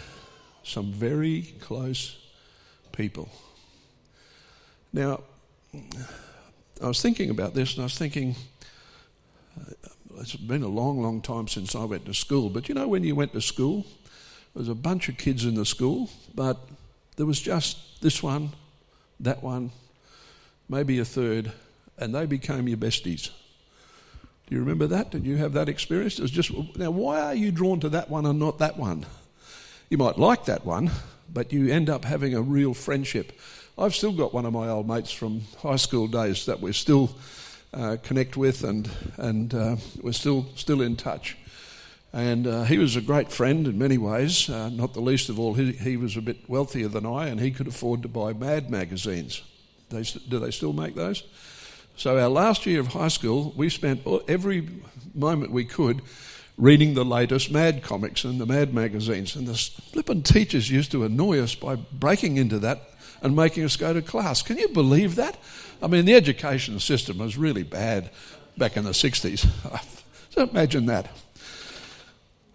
some 0.63 0.92
very 0.92 1.54
close 1.60 2.18
people. 2.92 3.30
Now, 4.91 5.21
I 6.82 6.88
was 6.88 7.02
thinking 7.02 7.30
about 7.30 7.54
this 7.54 7.73
and 7.73 7.82
I 7.82 7.86
was 7.86 7.97
thinking, 7.97 8.36
uh, 9.60 9.89
it's 10.17 10.36
been 10.36 10.63
a 10.63 10.67
long, 10.67 11.02
long 11.02 11.21
time 11.21 11.47
since 11.47 11.75
I 11.75 11.84
went 11.84 12.06
to 12.06 12.13
school, 12.13 12.49
but 12.49 12.67
you 12.67 12.75
know, 12.75 12.88
when 12.88 13.04
you 13.04 13.15
went 13.15 13.34
to 13.34 13.41
school, 13.41 13.86
there 14.54 14.62
was 14.62 14.69
a 14.69 14.75
bunch 14.75 15.08
of 15.08 15.17
kids 15.17 15.45
in 15.45 15.54
the 15.54 15.65
school, 15.65 16.10
but 16.34 16.58
there 17.17 17.25
was 17.25 17.39
just 17.39 18.02
this 18.02 18.23
one, 18.23 18.52
that 19.19 19.43
one, 19.43 19.71
maybe 20.67 20.97
a 20.99 21.06
third, 21.06 21.52
and 21.97 22.15
they 22.15 22.25
became 22.25 22.67
your 22.67 22.78
besties. 22.78 23.30
Do 24.47 24.56
you 24.56 24.62
remember 24.62 24.88
that? 24.88 25.12
Did 25.12 25.25
you 25.25 25.36
have 25.38 25.54
that 25.54 25.69
experience? 25.69 26.17
It 26.17 26.23
was 26.23 26.32
just 26.32 26.52
now. 26.75 26.89
Why 26.89 27.21
are 27.21 27.36
you 27.36 27.52
drawn 27.52 27.80
to 27.82 27.89
that 27.89 28.10
one 28.10 28.25
and 28.25 28.39
not 28.39 28.58
that 28.58 28.78
one? 28.78 29.06
You 29.89 29.99
might 29.99 30.17
like 30.17 30.45
that 30.45 30.65
one, 30.65 30.89
but 31.32 31.54
you 31.54 31.71
end 31.71 31.89
up 31.89 32.06
having 32.06 32.34
a 32.34 32.41
real 32.41 32.73
friendship. 32.73 33.39
I've 33.80 33.96
still 33.96 34.12
got 34.12 34.34
one 34.34 34.46
of 34.46 34.52
my 34.52 34.68
old 34.68 34.89
mates 34.89 35.10
from 35.10 35.44
high 35.60 35.78
school 35.78 36.08
days 36.08 36.46
that 36.48 36.60
we 36.60 36.74
still 36.74 37.15
uh, 37.74 37.96
connect 38.04 38.36
with, 38.36 38.65
and 38.65 38.89
and 39.15 39.54
uh, 39.54 39.78
we're 40.02 40.12
still 40.12 40.48
still 40.56 40.82
in 40.82 40.98
touch. 40.98 41.38
And 42.12 42.46
uh, 42.46 42.63
he 42.63 42.78
was 42.78 42.98
a 42.98 43.02
great 43.02 43.32
friend 43.32 43.65
in 43.65 43.78
many 43.78 43.98
ways. 43.98 44.50
Uh, 44.50 44.68
not 44.68 44.94
the 44.94 45.00
least 45.00 45.30
of 45.30 45.39
all, 45.39 45.54
he, 45.54 45.72
he 45.72 45.96
was 45.96 46.18
a 46.18 46.22
bit 46.22 46.50
wealthier 46.50 46.89
than 46.89 47.06
I, 47.06 47.28
and 47.28 47.39
he 47.39 47.52
could 47.52 47.68
afford 47.68 48.02
to 48.02 48.10
buy 48.10 48.34
Mad 48.34 48.70
magazines. 48.70 49.44
They, 49.92 50.04
do 50.04 50.39
they 50.39 50.52
still 50.52 50.74
make 50.74 50.96
those? 50.96 51.24
So, 51.96 52.20
our 52.20 52.28
last 52.30 52.65
year 52.65 52.82
of 52.82 52.88
high 52.88 53.08
school, 53.08 53.54
we 53.56 53.70
spent 53.70 54.06
every 54.28 54.68
moment 55.15 55.52
we 55.52 55.63
could 55.63 56.02
reading 56.58 56.96
the 56.96 57.06
latest 57.06 57.50
Mad 57.50 57.82
comics 57.82 58.26
and 58.26 58.42
the 58.42 58.46
Mad 58.46 58.74
magazines. 58.74 59.38
And 59.38 59.48
the 59.48 59.56
flippin' 59.56 60.24
teachers 60.24 60.70
used 60.70 60.92
to 60.92 61.06
annoy 61.06 61.39
us 61.39 61.56
by 61.56 61.76
breaking 61.76 62.36
into 62.36 62.60
that 62.60 62.88
and 63.21 63.36
making 63.36 63.63
us 63.63 63.75
go 63.75 63.93
to 63.93 64.01
class. 64.01 64.41
Can 64.41 64.58
you 64.58 64.67
believe 64.69 65.15
that? 65.15 65.38
I 65.82 65.88
mean, 65.88 66.05
the 66.05 66.15
education 66.15 66.79
system 66.79 67.19
was 67.19 67.38
really 67.38 67.63
bad 67.63 68.10
back 68.58 68.77
in 68.77 68.84
the 68.84 68.91
60s. 68.91 69.47
so, 70.29 70.43
imagine 70.43 70.86
that. 70.88 71.10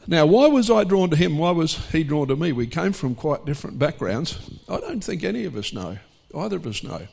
Now, 0.07 0.27
why 0.27 0.48
was 0.48 0.70
I 0.70 0.85
drawn 0.85 1.09
to 1.11 1.16
him? 1.16 1.38
Why 1.38 1.50
was 1.50 1.77
he 1.90 2.05
drawn 2.05 2.29
to 2.29 2.37
me? 2.37 2.53
We 2.53 2.66
came 2.66 2.92
from 2.92 3.14
quite 3.14 3.46
different 3.46 3.79
backgrounds. 3.79 4.38
I 4.68 4.79
don't 4.81 5.03
think 5.03 5.24
any 5.24 5.44
of 5.44 5.57
us 5.57 5.72
know. 5.72 5.98
Either 6.37 6.57
of 6.57 6.66
us 6.66 6.83
know. 6.83 7.07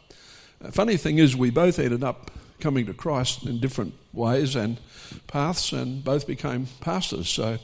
Uh, 0.63 0.71
funny 0.71 0.97
thing 0.97 1.17
is, 1.17 1.35
we 1.35 1.49
both 1.51 1.79
ended 1.79 2.03
up 2.03 2.31
coming 2.59 2.85
to 2.85 2.93
Christ 2.93 3.45
in 3.45 3.59
different 3.59 3.93
ways 4.11 4.55
and 4.55 4.79
paths, 5.27 5.71
and 5.71 6.03
both 6.03 6.27
became 6.27 6.67
pastors. 6.81 7.29
So, 7.29 7.59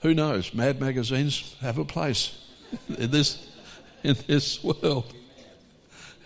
who 0.00 0.14
knows? 0.14 0.54
Mad 0.54 0.80
magazines 0.80 1.56
have 1.60 1.78
a 1.78 1.84
place 1.84 2.38
in 2.98 3.10
this 3.10 3.48
in 4.04 4.16
this 4.26 4.62
world. 4.62 5.12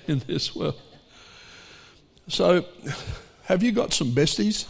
In 0.09 0.19
this 0.27 0.55
world. 0.55 0.81
So, 2.29 2.65
have 3.45 3.63
you 3.63 3.73
got 3.73 3.93
some 3.93 4.13
besties? 4.13 4.67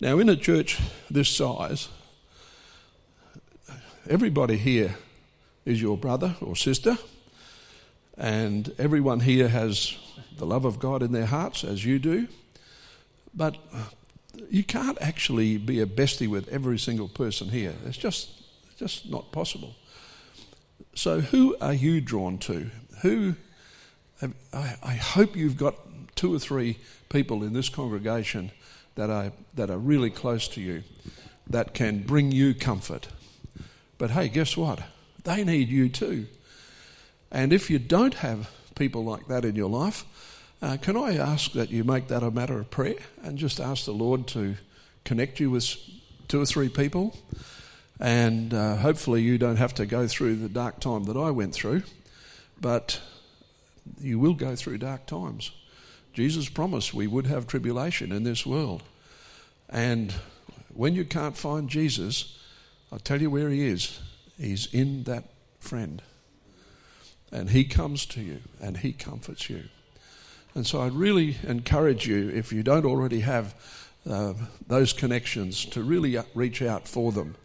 Now, 0.00 0.18
in 0.18 0.28
a 0.28 0.36
church 0.36 0.78
this 1.10 1.28
size, 1.28 1.88
everybody 4.08 4.56
here 4.56 4.96
is 5.64 5.80
your 5.80 5.96
brother 5.96 6.36
or 6.40 6.56
sister. 6.56 6.98
And 8.16 8.74
everyone 8.78 9.20
here 9.20 9.48
has 9.48 9.96
the 10.36 10.46
love 10.46 10.64
of 10.64 10.78
God 10.78 11.02
in 11.02 11.12
their 11.12 11.26
hearts, 11.26 11.64
as 11.64 11.84
you 11.84 11.98
do. 11.98 12.28
But 13.34 13.56
you 14.50 14.64
can't 14.64 14.98
actually 15.00 15.56
be 15.56 15.80
a 15.80 15.86
bestie 15.86 16.28
with 16.28 16.48
every 16.48 16.78
single 16.78 17.08
person 17.08 17.48
here. 17.48 17.74
It's 17.86 17.96
just, 17.96 18.30
just 18.78 19.08
not 19.08 19.32
possible. 19.32 19.74
So, 20.94 21.20
who 21.20 21.56
are 21.60 21.74
you 21.74 22.00
drawn 22.00 22.38
to? 22.38 22.70
Who? 23.02 23.36
I 24.52 24.94
hope 24.94 25.36
you've 25.36 25.56
got 25.56 25.76
two 26.14 26.34
or 26.34 26.38
three 26.38 26.78
people 27.08 27.42
in 27.42 27.52
this 27.52 27.68
congregation 27.68 28.50
that 28.94 29.10
are, 29.10 29.32
that 29.54 29.70
are 29.70 29.78
really 29.78 30.10
close 30.10 30.48
to 30.48 30.60
you 30.60 30.82
that 31.48 31.74
can 31.74 32.02
bring 32.02 32.30
you 32.30 32.54
comfort. 32.54 33.08
But 33.98 34.10
hey, 34.10 34.28
guess 34.28 34.56
what? 34.56 34.82
They 35.24 35.44
need 35.44 35.68
you 35.68 35.88
too. 35.88 36.26
And 37.30 37.52
if 37.52 37.70
you 37.70 37.78
don't 37.78 38.14
have 38.14 38.50
people 38.74 39.04
like 39.04 39.28
that 39.28 39.44
in 39.44 39.56
your 39.56 39.68
life, 39.68 40.04
uh, 40.62 40.76
can 40.80 40.96
I 40.96 41.16
ask 41.16 41.52
that 41.52 41.70
you 41.70 41.84
make 41.84 42.08
that 42.08 42.22
a 42.22 42.30
matter 42.30 42.58
of 42.58 42.70
prayer 42.70 42.96
and 43.22 43.38
just 43.38 43.60
ask 43.60 43.84
the 43.84 43.92
Lord 43.92 44.26
to 44.28 44.56
connect 45.04 45.40
you 45.40 45.50
with 45.50 45.76
two 46.28 46.40
or 46.40 46.46
three 46.46 46.68
people? 46.68 47.16
And 47.98 48.54
uh, 48.54 48.76
hopefully, 48.76 49.22
you 49.22 49.38
don't 49.38 49.56
have 49.56 49.74
to 49.74 49.86
go 49.86 50.06
through 50.06 50.36
the 50.36 50.48
dark 50.48 50.80
time 50.80 51.04
that 51.04 51.16
I 51.16 51.30
went 51.30 51.54
through, 51.54 51.82
but 52.60 53.00
you 53.98 54.18
will 54.18 54.34
go 54.34 54.56
through 54.56 54.78
dark 54.78 55.06
times. 55.06 55.50
Jesus 56.12 56.48
promised 56.48 56.92
we 56.92 57.06
would 57.06 57.26
have 57.26 57.46
tribulation 57.46 58.12
in 58.12 58.24
this 58.24 58.44
world. 58.44 58.82
And 59.68 60.12
when 60.74 60.94
you 60.94 61.04
can't 61.04 61.36
find 61.36 61.68
Jesus, 61.68 62.38
I'll 62.92 62.98
tell 62.98 63.20
you 63.20 63.30
where 63.30 63.50
he 63.50 63.66
is. 63.66 64.00
He's 64.38 64.66
in 64.72 65.04
that 65.04 65.24
friend. 65.60 66.02
And 67.30 67.50
he 67.50 67.64
comes 67.64 68.06
to 68.06 68.20
you 68.20 68.40
and 68.60 68.78
he 68.78 68.92
comforts 68.92 69.48
you. 69.48 69.64
And 70.54 70.66
so 70.66 70.80
I'd 70.80 70.92
really 70.92 71.36
encourage 71.46 72.08
you, 72.08 72.28
if 72.30 72.52
you 72.52 72.64
don't 72.64 72.84
already 72.84 73.20
have 73.20 73.54
uh, 74.08 74.34
those 74.66 74.92
connections, 74.92 75.64
to 75.66 75.82
really 75.82 76.18
reach 76.34 76.60
out 76.60 76.88
for 76.88 77.12
them. 77.12 77.36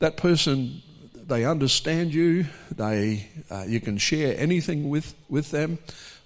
That 0.00 0.18
person, 0.18 0.82
they 1.26 1.44
understand 1.44 2.14
you, 2.14 2.46
they, 2.70 3.28
uh, 3.50 3.64
you 3.66 3.80
can 3.80 3.98
share 3.98 4.38
anything 4.38 4.88
with, 4.88 5.14
with 5.28 5.50
them, 5.50 5.78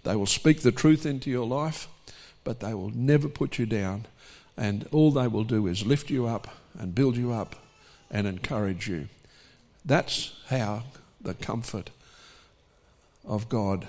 they 0.02 0.16
will 0.16 0.26
speak 0.26 0.60
the 0.60 0.72
truth 0.72 1.06
into 1.06 1.30
your 1.30 1.46
life, 1.46 1.88
but 2.44 2.60
they 2.60 2.74
will 2.74 2.90
never 2.90 3.28
put 3.28 3.58
you 3.58 3.66
down. 3.66 4.06
And 4.56 4.86
all 4.92 5.10
they 5.10 5.26
will 5.26 5.44
do 5.44 5.66
is 5.66 5.86
lift 5.86 6.10
you 6.10 6.26
up 6.26 6.48
and 6.78 6.94
build 6.94 7.16
you 7.16 7.32
up 7.32 7.56
and 8.10 8.26
encourage 8.26 8.88
you. 8.88 9.08
That's 9.84 10.32
how 10.48 10.84
the 11.20 11.34
comfort 11.34 11.90
of 13.26 13.48
God, 13.48 13.86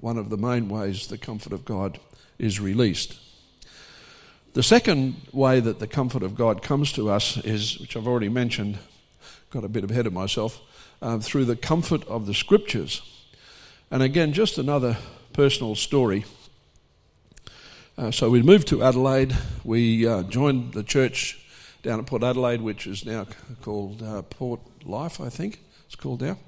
one 0.00 0.18
of 0.18 0.30
the 0.30 0.36
main 0.36 0.68
ways 0.68 1.06
the 1.06 1.18
comfort 1.18 1.52
of 1.52 1.64
God 1.64 1.98
is 2.38 2.60
released. 2.60 3.18
The 4.54 4.62
second 4.62 5.16
way 5.32 5.60
that 5.60 5.78
the 5.78 5.86
comfort 5.86 6.22
of 6.22 6.34
God 6.34 6.62
comes 6.62 6.92
to 6.92 7.08
us 7.08 7.38
is, 7.38 7.78
which 7.78 7.96
I've 7.96 8.06
already 8.06 8.28
mentioned, 8.28 8.78
got 9.52 9.64
a 9.64 9.68
bit 9.68 9.88
ahead 9.88 10.06
of 10.06 10.14
myself, 10.14 10.60
uh, 11.02 11.18
through 11.18 11.44
the 11.44 11.56
comfort 11.56 12.02
of 12.08 12.26
the 12.26 12.32
scriptures. 12.32 13.02
And 13.90 14.02
again, 14.02 14.32
just 14.32 14.56
another 14.56 14.96
personal 15.34 15.74
story. 15.74 16.24
Uh, 17.98 18.10
so 18.10 18.30
we 18.30 18.40
moved 18.40 18.68
to 18.68 18.82
Adelaide. 18.82 19.36
We 19.62 20.08
uh, 20.08 20.22
joined 20.22 20.72
the 20.72 20.82
church 20.82 21.38
down 21.82 22.00
at 22.00 22.06
Port 22.06 22.22
Adelaide, 22.22 22.62
which 22.62 22.86
is 22.86 23.04
now 23.04 23.26
called 23.60 24.02
uh, 24.02 24.22
Port 24.22 24.60
Life, 24.86 25.20
I 25.20 25.28
think 25.28 25.60
it's 25.84 25.96
called 25.96 26.22
now. 26.22 26.38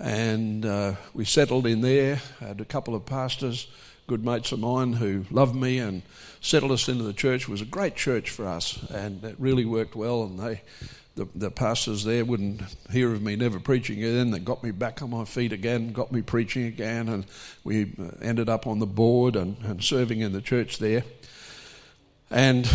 And 0.00 0.64
uh, 0.64 0.94
we 1.12 1.26
settled 1.26 1.66
in 1.66 1.82
there, 1.82 2.22
had 2.40 2.62
a 2.62 2.64
couple 2.64 2.94
of 2.94 3.04
pastors, 3.04 3.66
good 4.06 4.24
mates 4.24 4.50
of 4.50 4.60
mine 4.60 4.94
who 4.94 5.26
loved 5.30 5.54
me 5.54 5.78
and 5.78 6.00
settled 6.40 6.72
us 6.72 6.88
into 6.88 7.04
the 7.04 7.12
church. 7.12 7.42
It 7.42 7.48
was 7.48 7.60
a 7.60 7.66
great 7.66 7.96
church 7.96 8.30
for 8.30 8.46
us, 8.48 8.82
and 8.90 9.22
it 9.24 9.36
really 9.38 9.66
worked 9.66 9.94
well. 9.94 10.22
And 10.22 10.40
they, 10.40 10.62
the, 11.16 11.28
the 11.34 11.50
pastors 11.50 12.04
there 12.04 12.24
wouldn't 12.24 12.60
hear 12.90 13.12
of 13.12 13.22
me 13.22 13.36
never 13.36 13.60
preaching 13.60 14.02
again. 14.02 14.30
They 14.30 14.40
got 14.40 14.64
me 14.64 14.72
back 14.72 15.00
on 15.00 15.10
my 15.10 15.24
feet 15.24 15.52
again, 15.52 15.92
got 15.92 16.10
me 16.10 16.22
preaching 16.22 16.64
again, 16.64 17.08
and 17.08 17.26
we 17.62 17.92
uh, 17.98 18.10
ended 18.20 18.48
up 18.48 18.66
on 18.66 18.80
the 18.80 18.86
board 18.86 19.36
and, 19.36 19.56
and 19.62 19.82
serving 19.82 20.20
in 20.20 20.32
the 20.32 20.40
church 20.40 20.78
there. 20.78 21.04
And 22.30 22.68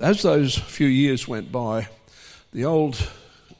as 0.00 0.22
those 0.22 0.56
few 0.56 0.86
years 0.86 1.28
went 1.28 1.52
by, 1.52 1.88
the 2.52 2.64
old 2.64 3.10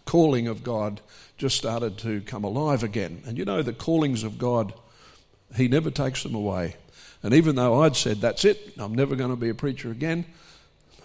calling 0.06 0.48
of 0.48 0.64
God 0.64 1.00
just 1.36 1.56
started 1.56 1.98
to 1.98 2.22
come 2.22 2.44
alive 2.44 2.82
again. 2.82 3.22
And 3.26 3.36
you 3.36 3.44
know, 3.44 3.62
the 3.62 3.72
callings 3.74 4.22
of 4.22 4.38
God, 4.38 4.72
He 5.56 5.68
never 5.68 5.90
takes 5.90 6.22
them 6.22 6.34
away. 6.34 6.76
And 7.22 7.34
even 7.34 7.56
though 7.56 7.82
I'd 7.82 7.96
said, 7.96 8.22
That's 8.22 8.46
it, 8.46 8.72
I'm 8.78 8.94
never 8.94 9.14
going 9.14 9.30
to 9.30 9.36
be 9.36 9.50
a 9.50 9.54
preacher 9.54 9.90
again, 9.90 10.24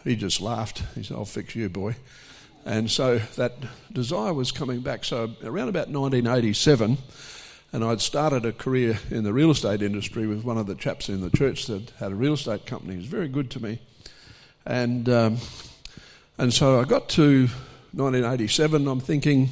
He 0.05 0.15
just 0.15 0.39
laughed. 0.39 0.81
He 0.95 1.03
said, 1.03 1.17
I'll 1.17 1.25
fix 1.25 1.55
you, 1.55 1.67
boy. 1.67 1.97
And 2.67 2.91
so 2.91 3.19
that 3.37 3.53
desire 3.93 4.33
was 4.33 4.51
coming 4.51 4.81
back. 4.81 5.05
So 5.05 5.31
around 5.41 5.69
about 5.69 5.87
1987, 5.87 6.97
and 7.71 7.83
I'd 7.83 8.01
started 8.01 8.45
a 8.45 8.51
career 8.51 8.99
in 9.09 9.23
the 9.23 9.31
real 9.31 9.51
estate 9.51 9.81
industry 9.81 10.27
with 10.27 10.43
one 10.43 10.57
of 10.57 10.67
the 10.67 10.75
chaps 10.75 11.07
in 11.07 11.21
the 11.21 11.29
church 11.29 11.67
that 11.67 11.91
had 11.91 12.11
a 12.11 12.15
real 12.15 12.33
estate 12.33 12.65
company. 12.65 12.95
He 12.95 12.97
was 12.97 13.07
very 13.07 13.29
good 13.29 13.49
to 13.51 13.63
me. 13.63 13.79
And, 14.65 15.07
um, 15.07 15.37
and 16.37 16.53
so 16.53 16.81
I 16.81 16.83
got 16.83 17.07
to 17.11 17.47
1987, 17.93 18.85
I'm 18.85 18.99
thinking, 18.99 19.49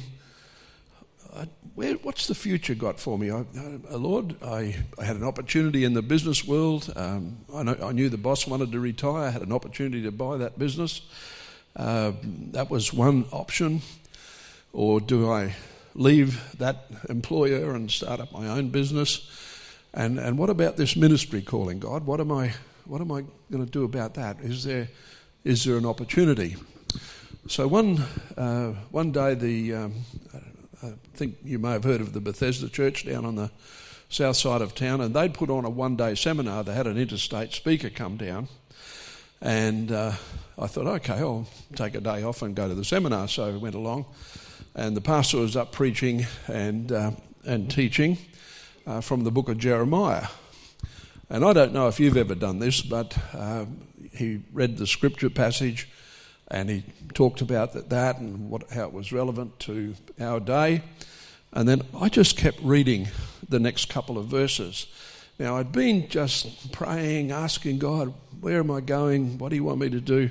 uh, 1.32 1.46
where, 1.74 1.94
what's 1.94 2.26
the 2.26 2.34
future 2.34 2.74
got 2.74 3.00
for 3.00 3.18
me? 3.18 3.30
I, 3.30 3.46
uh, 3.90 3.96
Lord, 3.96 4.36
I, 4.44 4.76
I 4.98 5.04
had 5.04 5.16
an 5.16 5.24
opportunity 5.24 5.84
in 5.84 5.94
the 5.94 6.02
business 6.02 6.46
world. 6.46 6.92
Um, 6.94 7.38
I, 7.54 7.62
know, 7.62 7.78
I, 7.82 7.92
knew 7.92 8.10
the 8.10 8.18
boss 8.18 8.46
wanted 8.46 8.72
to 8.72 8.78
retire. 8.78 9.24
I 9.24 9.30
had 9.30 9.40
an 9.40 9.52
opportunity 9.52 10.02
to 10.02 10.12
buy 10.12 10.36
that 10.36 10.58
business. 10.58 11.00
Uh, 11.76 12.12
that 12.52 12.70
was 12.70 12.92
one 12.92 13.26
option. 13.30 13.82
Or 14.72 15.00
do 15.00 15.30
I 15.30 15.54
leave 15.94 16.58
that 16.58 16.86
employer 17.08 17.74
and 17.74 17.90
start 17.90 18.20
up 18.20 18.32
my 18.32 18.48
own 18.48 18.70
business? 18.70 19.30
And, 19.94 20.18
and 20.18 20.36
what 20.38 20.50
about 20.50 20.76
this 20.76 20.96
ministry 20.96 21.42
calling, 21.42 21.78
God? 21.78 22.04
What 22.04 22.20
am 22.20 22.32
I 22.32 22.52
what 22.86 23.00
am 23.00 23.10
I 23.10 23.24
going 23.50 23.64
to 23.64 23.70
do 23.70 23.84
about 23.84 24.14
that? 24.14 24.40
Is 24.40 24.64
there, 24.64 24.88
is 25.44 25.64
there 25.64 25.76
an 25.76 25.84
opportunity? 25.84 26.56
So 27.48 27.66
one, 27.66 28.04
uh, 28.36 28.72
one 28.90 29.12
day, 29.12 29.34
the, 29.34 29.74
um, 29.74 29.94
I 30.82 30.92
think 31.14 31.36
you 31.44 31.58
may 31.58 31.72
have 31.72 31.84
heard 31.84 32.00
of 32.00 32.12
the 32.12 32.20
Bethesda 32.20 32.68
Church 32.68 33.04
down 33.04 33.24
on 33.24 33.34
the 33.34 33.50
south 34.08 34.36
side 34.36 34.62
of 34.62 34.74
town, 34.74 35.00
and 35.00 35.14
they'd 35.14 35.34
put 35.34 35.50
on 35.50 35.64
a 35.64 35.70
one 35.70 35.96
day 35.96 36.14
seminar. 36.14 36.62
They 36.62 36.74
had 36.74 36.86
an 36.86 36.96
interstate 36.96 37.52
speaker 37.52 37.90
come 37.90 38.16
down, 38.16 38.48
and 39.46 39.92
uh, 39.92 40.12
I 40.58 40.66
thought, 40.66 40.88
okay, 40.88 41.18
I'll 41.18 41.46
take 41.76 41.94
a 41.94 42.00
day 42.00 42.24
off 42.24 42.42
and 42.42 42.56
go 42.56 42.66
to 42.66 42.74
the 42.74 42.84
seminar. 42.84 43.28
So 43.28 43.44
I 43.44 43.56
went 43.56 43.76
along, 43.76 44.06
and 44.74 44.96
the 44.96 45.00
pastor 45.00 45.36
was 45.36 45.54
up 45.54 45.70
preaching 45.70 46.26
and, 46.48 46.90
uh, 46.90 47.12
and 47.44 47.70
teaching 47.70 48.18
uh, 48.88 49.00
from 49.00 49.22
the 49.22 49.30
book 49.30 49.48
of 49.48 49.56
Jeremiah. 49.56 50.26
And 51.30 51.44
I 51.44 51.52
don't 51.52 51.72
know 51.72 51.86
if 51.86 52.00
you've 52.00 52.16
ever 52.16 52.34
done 52.34 52.58
this, 52.58 52.82
but 52.82 53.16
uh, 53.32 53.66
he 54.12 54.42
read 54.52 54.78
the 54.78 54.86
scripture 54.86 55.30
passage 55.30 55.88
and 56.48 56.68
he 56.68 56.82
talked 57.14 57.40
about 57.40 57.72
that, 57.74 57.88
that 57.90 58.18
and 58.18 58.50
what, 58.50 58.68
how 58.70 58.86
it 58.86 58.92
was 58.92 59.12
relevant 59.12 59.60
to 59.60 59.94
our 60.18 60.40
day. 60.40 60.82
And 61.52 61.68
then 61.68 61.82
I 61.96 62.08
just 62.08 62.36
kept 62.36 62.58
reading 62.62 63.06
the 63.48 63.60
next 63.60 63.88
couple 63.90 64.18
of 64.18 64.26
verses. 64.26 64.88
Now, 65.38 65.58
I'd 65.58 65.70
been 65.70 66.08
just 66.08 66.72
praying, 66.72 67.30
asking 67.30 67.78
God, 67.78 68.14
where 68.40 68.58
am 68.60 68.70
I 68.70 68.80
going? 68.80 69.36
What 69.36 69.50
do 69.50 69.56
you 69.56 69.64
want 69.64 69.80
me 69.80 69.90
to 69.90 70.00
do? 70.00 70.30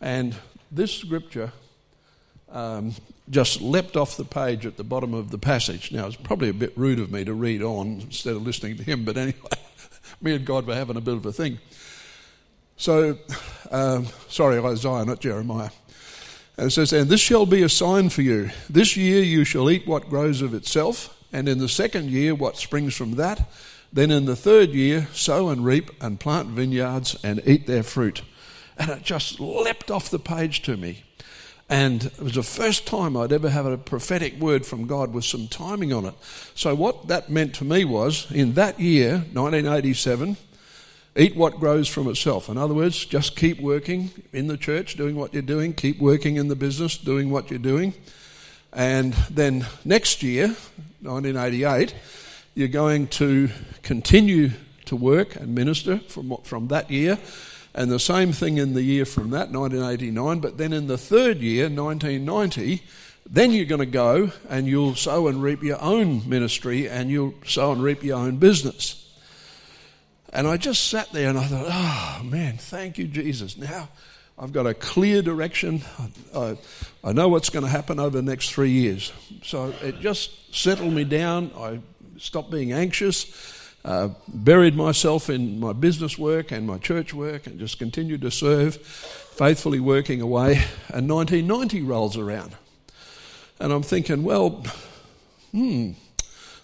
And 0.00 0.36
this 0.70 0.94
scripture 0.94 1.52
um, 2.50 2.94
just 3.28 3.60
leapt 3.60 3.96
off 3.96 4.16
the 4.16 4.24
page 4.24 4.64
at 4.64 4.76
the 4.76 4.84
bottom 4.84 5.12
of 5.12 5.30
the 5.30 5.38
passage. 5.38 5.90
Now, 5.90 6.06
it's 6.06 6.14
probably 6.14 6.50
a 6.50 6.54
bit 6.54 6.72
rude 6.78 7.00
of 7.00 7.10
me 7.10 7.24
to 7.24 7.34
read 7.34 7.62
on 7.62 8.00
instead 8.02 8.36
of 8.36 8.42
listening 8.42 8.76
to 8.76 8.84
him, 8.84 9.04
but 9.04 9.16
anyway 9.16 9.34
me 10.20 10.34
and 10.34 10.44
God 10.44 10.66
were 10.66 10.74
having 10.74 10.96
a 10.96 11.00
bit 11.00 11.14
of 11.14 11.26
a 11.26 11.32
thing. 11.32 11.58
So, 12.76 13.18
um, 13.72 14.06
sorry, 14.28 14.60
Isaiah, 14.60 15.04
not 15.04 15.20
Jeremiah. 15.20 15.70
And 16.56 16.68
it 16.68 16.70
says, 16.70 16.92
And 16.92 17.08
this 17.08 17.20
shall 17.20 17.44
be 17.44 17.62
a 17.62 17.68
sign 17.68 18.08
for 18.08 18.22
you. 18.22 18.50
This 18.70 18.96
year 18.96 19.20
you 19.22 19.44
shall 19.44 19.68
eat 19.68 19.86
what 19.86 20.08
grows 20.08 20.42
of 20.42 20.54
itself, 20.54 21.16
and 21.32 21.48
in 21.48 21.58
the 21.58 21.68
second 21.68 22.10
year 22.10 22.36
what 22.36 22.56
springs 22.56 22.94
from 22.94 23.16
that. 23.16 23.50
Then 23.92 24.10
in 24.10 24.26
the 24.26 24.36
third 24.36 24.70
year 24.70 25.08
sow 25.12 25.48
and 25.48 25.64
reap 25.64 25.90
and 26.02 26.20
plant 26.20 26.48
vineyards 26.48 27.16
and 27.22 27.42
eat 27.46 27.66
their 27.66 27.82
fruit. 27.82 28.22
And 28.76 28.90
it 28.90 29.02
just 29.02 29.40
leapt 29.40 29.90
off 29.90 30.10
the 30.10 30.18
page 30.18 30.62
to 30.62 30.76
me. 30.76 31.04
And 31.70 32.04
it 32.06 32.20
was 32.20 32.34
the 32.34 32.42
first 32.42 32.86
time 32.86 33.16
I'd 33.16 33.32
ever 33.32 33.50
had 33.50 33.66
a 33.66 33.76
prophetic 33.76 34.38
word 34.40 34.64
from 34.64 34.86
God 34.86 35.12
with 35.12 35.24
some 35.24 35.48
timing 35.48 35.92
on 35.92 36.06
it. 36.06 36.14
So, 36.54 36.74
what 36.74 37.08
that 37.08 37.28
meant 37.28 37.54
to 37.56 37.64
me 37.64 37.84
was 37.84 38.30
in 38.30 38.54
that 38.54 38.80
year, 38.80 39.24
1987, 39.32 40.38
eat 41.14 41.36
what 41.36 41.60
grows 41.60 41.86
from 41.86 42.08
itself. 42.08 42.48
In 42.48 42.56
other 42.56 42.72
words, 42.72 43.04
just 43.04 43.36
keep 43.36 43.60
working 43.60 44.10
in 44.32 44.46
the 44.46 44.56
church, 44.56 44.94
doing 44.96 45.14
what 45.14 45.34
you're 45.34 45.42
doing, 45.42 45.74
keep 45.74 45.98
working 45.98 46.36
in 46.36 46.48
the 46.48 46.56
business, 46.56 46.96
doing 46.96 47.30
what 47.30 47.50
you're 47.50 47.58
doing. 47.58 47.92
And 48.72 49.12
then 49.28 49.66
next 49.84 50.22
year, 50.22 50.48
1988, 51.02 51.94
you're 52.54 52.68
going 52.68 53.06
to 53.08 53.50
continue 53.82 54.50
to 54.86 54.96
work 54.96 55.36
and 55.36 55.54
minister 55.54 55.98
from, 55.98 56.36
from 56.44 56.68
that 56.68 56.90
year 56.90 57.18
and 57.74 57.90
the 57.90 58.00
same 58.00 58.32
thing 58.32 58.58
in 58.58 58.74
the 58.74 58.82
year 58.82 59.04
from 59.04 59.30
that, 59.30 59.50
1989. 59.50 60.40
But 60.40 60.58
then 60.58 60.72
in 60.72 60.88
the 60.88 60.98
third 60.98 61.38
year, 61.38 61.64
1990, 61.64 62.82
then 63.30 63.52
you're 63.52 63.66
going 63.66 63.78
to 63.78 63.86
go 63.86 64.32
and 64.48 64.66
you'll 64.66 64.94
sow 64.94 65.28
and 65.28 65.42
reap 65.42 65.62
your 65.62 65.80
own 65.80 66.28
ministry 66.28 66.88
and 66.88 67.10
you'll 67.10 67.34
sow 67.46 67.72
and 67.72 67.82
reap 67.82 68.02
your 68.02 68.18
own 68.18 68.38
business. 68.38 69.04
And 70.32 70.46
I 70.46 70.56
just 70.56 70.88
sat 70.88 71.12
there 71.12 71.28
and 71.28 71.38
I 71.38 71.44
thought, 71.44 71.66
oh 71.68 72.24
man, 72.24 72.56
thank 72.58 72.98
you, 72.98 73.06
Jesus. 73.06 73.56
Now, 73.56 73.88
I've 74.38 74.52
got 74.52 74.66
a 74.66 74.74
clear 74.74 75.22
direction. 75.22 75.82
I, 76.34 76.56
I, 77.02 77.12
know 77.12 77.28
what's 77.28 77.50
going 77.50 77.64
to 77.64 77.70
happen 77.70 77.98
over 77.98 78.16
the 78.16 78.22
next 78.22 78.50
three 78.52 78.70
years. 78.70 79.12
So 79.42 79.74
it 79.82 80.00
just 80.00 80.54
settled 80.54 80.92
me 80.92 81.04
down. 81.04 81.50
I 81.56 81.80
stopped 82.18 82.50
being 82.50 82.72
anxious, 82.72 83.26
uh, 83.84 84.08
buried 84.28 84.76
myself 84.76 85.30
in 85.30 85.60
my 85.60 85.72
business 85.72 86.18
work 86.18 86.50
and 86.52 86.66
my 86.66 86.78
church 86.78 87.14
work, 87.14 87.46
and 87.46 87.58
just 87.58 87.78
continued 87.78 88.20
to 88.22 88.30
serve, 88.30 88.76
faithfully 88.76 89.80
working 89.80 90.20
away. 90.20 90.62
And 90.88 91.08
1990 91.08 91.82
rolls 91.82 92.16
around. 92.16 92.56
And 93.60 93.72
I'm 93.72 93.82
thinking, 93.82 94.22
well, 94.22 94.64
hmm, 95.52 95.92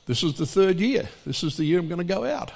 this 0.07 0.23
is 0.23 0.35
the 0.35 0.47
third 0.47 0.81
year. 0.81 1.09
This 1.25 1.43
is 1.43 1.57
the 1.57 1.65
year 1.65 1.79
I'm 1.79 1.89
going 1.89 1.99
to 1.99 2.05
go 2.05 2.25
out. 2.25 2.53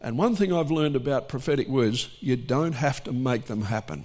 And 0.00 0.18
one 0.18 0.36
thing 0.36 0.52
I've 0.52 0.70
learned 0.70 0.96
about 0.96 1.28
prophetic 1.28 1.68
words, 1.68 2.08
you 2.20 2.36
don't 2.36 2.74
have 2.74 3.02
to 3.04 3.12
make 3.12 3.46
them 3.46 3.62
happen. 3.62 4.04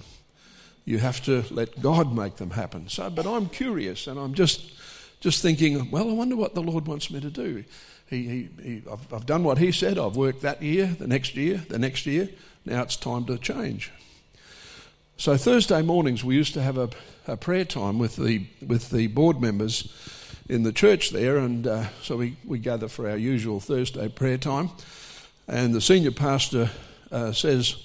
You 0.86 1.00
have 1.00 1.24
to 1.26 1.44
let 1.52 1.82
God 1.82 2.16
make 2.16 2.38
them 2.38 2.52
happen. 2.52 2.90
So, 2.90 3.10
but 3.10 3.28
I'm 3.28 3.48
curious 3.48 4.08
and 4.08 4.20
I'm 4.20 4.34
just, 4.34 4.72
just 5.22 5.42
thinking, 5.42 5.90
well, 5.90 6.10
I 6.10 6.14
wonder 6.14 6.36
what 6.36 6.56
the 6.56 6.62
Lord 6.62 6.88
wants 6.88 7.10
me 7.10 7.22
to 7.22 7.30
do. 7.30 7.64
He, 8.08 8.24
he, 8.24 8.50
he, 8.62 8.84
I've, 8.92 9.14
I've 9.14 9.26
done 9.26 9.44
what 9.44 9.58
He 9.58 9.72
said. 9.72 9.98
I've 9.98 10.18
worked 10.18 10.42
that 10.42 10.62
year, 10.62 10.88
the 11.00 11.08
next 11.08 11.36
year, 11.36 11.64
the 11.70 11.80
next 11.80 12.06
year. 12.06 12.28
Now 12.66 12.82
it's 12.82 12.98
time 12.98 13.26
to 13.26 13.38
change. 13.38 13.92
So 15.18 15.38
Thursday 15.38 15.82
mornings 15.82 16.24
we 16.24 16.36
used 16.36 16.54
to 16.56 16.62
have 16.62 16.78
a, 16.78 16.90
a 17.28 17.38
prayer 17.38 17.64
time 17.64 18.00
with 18.00 18.16
the 18.18 18.48
with 18.66 18.90
the 18.90 19.08
board 19.08 19.40
members 19.40 19.94
in 20.50 20.64
the 20.64 20.74
church 20.74 21.12
there, 21.12 21.38
and 21.38 21.66
uh, 21.66 21.88
so 22.02 22.18
we, 22.18 22.36
we 22.44 22.60
gather 22.60 22.88
for 22.90 23.10
our 23.10 23.16
usual 23.16 23.60
Thursday 23.60 24.10
prayer 24.10 24.38
time. 24.38 24.70
And 25.48 25.74
the 25.74 25.82
senior 25.82 26.12
pastor 26.12 26.70
uh, 27.12 27.32
says, 27.32 27.76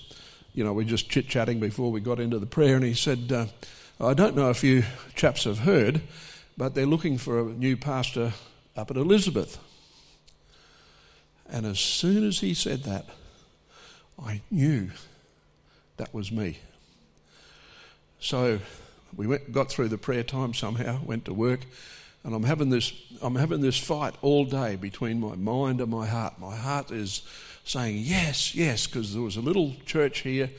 you 0.54 0.64
know, 0.64 0.72
we're 0.72 0.84
just 0.84 1.08
chit 1.10 1.28
chatting 1.28 1.60
before 1.60 1.92
we 1.92 2.00
got 2.00 2.18
into 2.18 2.38
the 2.38 2.46
prayer, 2.46 2.74
and 2.74 2.84
he 2.84 2.94
said, 2.94 3.30
uh, 3.30 3.46
I 4.00 4.14
don't 4.14 4.34
know 4.34 4.50
if 4.50 4.64
you 4.64 4.84
chaps 5.14 5.44
have 5.44 5.60
heard, 5.60 6.00
but 6.56 6.74
they're 6.74 6.86
looking 6.86 7.18
for 7.18 7.40
a 7.40 7.44
new 7.44 7.76
pastor 7.76 8.32
up 8.76 8.90
at 8.90 8.96
Elizabeth. 8.96 9.58
And 11.48 11.66
as 11.66 11.78
soon 11.78 12.26
as 12.26 12.40
he 12.40 12.54
said 12.54 12.84
that, 12.84 13.06
I 14.22 14.40
knew 14.50 14.90
that 15.96 16.12
was 16.12 16.32
me. 16.32 16.58
So 18.18 18.60
we 19.14 19.26
went, 19.26 19.52
got 19.52 19.68
through 19.68 19.88
the 19.88 19.98
prayer 19.98 20.22
time 20.22 20.54
somehow, 20.54 21.00
went 21.04 21.26
to 21.26 21.34
work, 21.34 21.60
and 22.24 22.34
I'm 22.34 22.42
having 22.42 22.70
this 22.70 22.92
I'm 23.22 23.36
having 23.36 23.60
this 23.60 23.78
fight 23.78 24.14
all 24.20 24.44
day 24.44 24.76
between 24.76 25.20
my 25.20 25.36
mind 25.36 25.80
and 25.80 25.90
my 25.90 26.06
heart. 26.06 26.38
My 26.38 26.56
heart 26.56 26.90
is 26.90 27.22
saying 27.64 27.98
yes, 27.98 28.54
yes, 28.54 28.86
because 28.86 29.12
there 29.12 29.22
was 29.22 29.36
a 29.36 29.40
little 29.40 29.74
church 29.86 30.20
here 30.20 30.50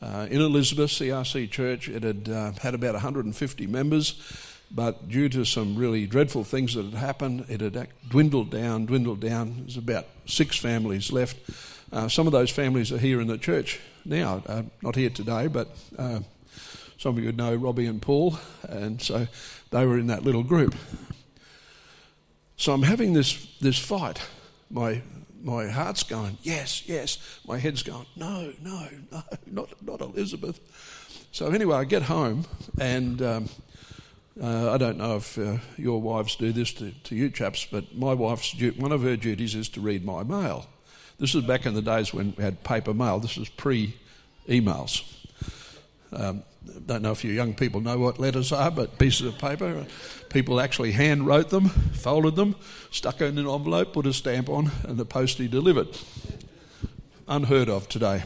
uh, 0.00 0.26
in 0.30 0.40
Elizabeth, 0.40 0.90
CRC 0.90 1.50
Church. 1.50 1.88
It 1.88 2.02
had 2.02 2.28
uh, 2.28 2.52
had 2.60 2.74
about 2.74 2.94
150 2.94 3.66
members, 3.68 4.20
but 4.74 5.08
due 5.08 5.28
to 5.28 5.44
some 5.44 5.76
really 5.76 6.06
dreadful 6.06 6.44
things 6.44 6.74
that 6.74 6.84
had 6.84 6.94
happened, 6.94 7.44
it 7.48 7.60
had 7.60 7.88
dwindled 8.08 8.50
down, 8.50 8.86
dwindled 8.86 9.20
down. 9.20 9.56
There's 9.60 9.76
about 9.76 10.06
six 10.26 10.56
families 10.56 11.12
left. 11.12 11.36
Uh, 11.92 12.08
some 12.08 12.26
of 12.26 12.32
those 12.32 12.50
families 12.50 12.90
are 12.90 12.98
here 12.98 13.20
in 13.20 13.26
the 13.26 13.36
church 13.36 13.80
now, 14.04 14.42
uh, 14.46 14.62
not 14.80 14.96
here 14.96 15.10
today, 15.10 15.46
but 15.46 15.76
uh, 15.98 16.20
some 16.96 17.16
of 17.16 17.18
you 17.18 17.26
would 17.26 17.36
know 17.36 17.54
Robbie 17.54 17.86
and 17.86 18.00
Paul, 18.00 18.38
and 18.66 19.00
so 19.02 19.26
they 19.70 19.84
were 19.84 19.98
in 19.98 20.06
that 20.06 20.22
little 20.22 20.42
group. 20.42 20.74
So 22.56 22.72
I'm 22.72 22.82
having 22.82 23.12
this, 23.12 23.46
this 23.60 23.78
fight. 23.78 24.20
My, 24.70 25.02
my 25.42 25.68
heart's 25.68 26.02
going, 26.02 26.38
yes, 26.42 26.88
yes. 26.88 27.18
My 27.46 27.58
head's 27.58 27.82
going, 27.82 28.06
no, 28.16 28.52
no, 28.62 28.88
no, 29.10 29.22
not, 29.46 29.82
not 29.82 30.00
Elizabeth. 30.00 30.60
So 31.32 31.50
anyway, 31.50 31.76
I 31.76 31.84
get 31.84 32.02
home, 32.02 32.46
and 32.80 33.20
um, 33.20 33.48
uh, 34.40 34.72
I 34.72 34.78
don't 34.78 34.96
know 34.96 35.16
if 35.16 35.38
uh, 35.38 35.58
your 35.76 36.00
wives 36.00 36.36
do 36.36 36.52
this 36.52 36.72
to, 36.74 36.90
to 36.90 37.14
you 37.14 37.30
chaps, 37.30 37.66
but 37.70 37.94
my 37.94 38.14
wife's 38.14 38.54
one 38.76 38.92
of 38.92 39.02
her 39.02 39.16
duties 39.16 39.54
is 39.54 39.68
to 39.70 39.80
read 39.80 40.04
my 40.04 40.22
mail. 40.22 40.66
This 41.18 41.34
is 41.34 41.44
back 41.44 41.66
in 41.66 41.74
the 41.74 41.82
days 41.82 42.14
when 42.14 42.34
we 42.36 42.42
had 42.42 42.64
paper 42.64 42.94
mail. 42.94 43.18
This 43.18 43.36
is 43.36 43.48
pre 43.48 43.94
emails. 44.48 45.02
Um, 46.12 46.42
don't 46.86 47.02
know 47.02 47.12
if 47.12 47.24
you 47.24 47.32
young 47.32 47.54
people 47.54 47.80
know 47.80 47.98
what 47.98 48.18
letters 48.18 48.52
are, 48.52 48.70
but 48.70 48.98
pieces 48.98 49.26
of 49.26 49.38
paper. 49.38 49.86
People 50.30 50.60
actually 50.60 50.92
hand 50.92 51.26
wrote 51.26 51.50
them, 51.50 51.68
folded 51.68 52.36
them, 52.36 52.56
stuck 52.90 53.20
in 53.20 53.38
an 53.38 53.48
envelope, 53.48 53.92
put 53.92 54.06
a 54.06 54.12
stamp 54.12 54.48
on, 54.48 54.70
and 54.84 54.96
the 54.96 55.04
postie 55.04 55.48
delivered. 55.48 55.88
Unheard 57.28 57.68
of 57.68 57.88
today. 57.88 58.22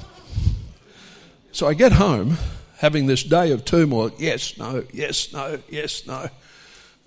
So 1.53 1.67
I 1.67 1.75
get 1.75 1.93
home 1.93 2.37
having 2.79 3.07
this 3.07 3.23
day 3.23 3.53
of 3.53 3.65
turmoil 3.65 4.11
yes, 4.19 4.59
no, 4.59 4.85
yes, 4.93 5.33
no, 5.33 5.59
yes, 5.69 6.07
no. 6.07 6.29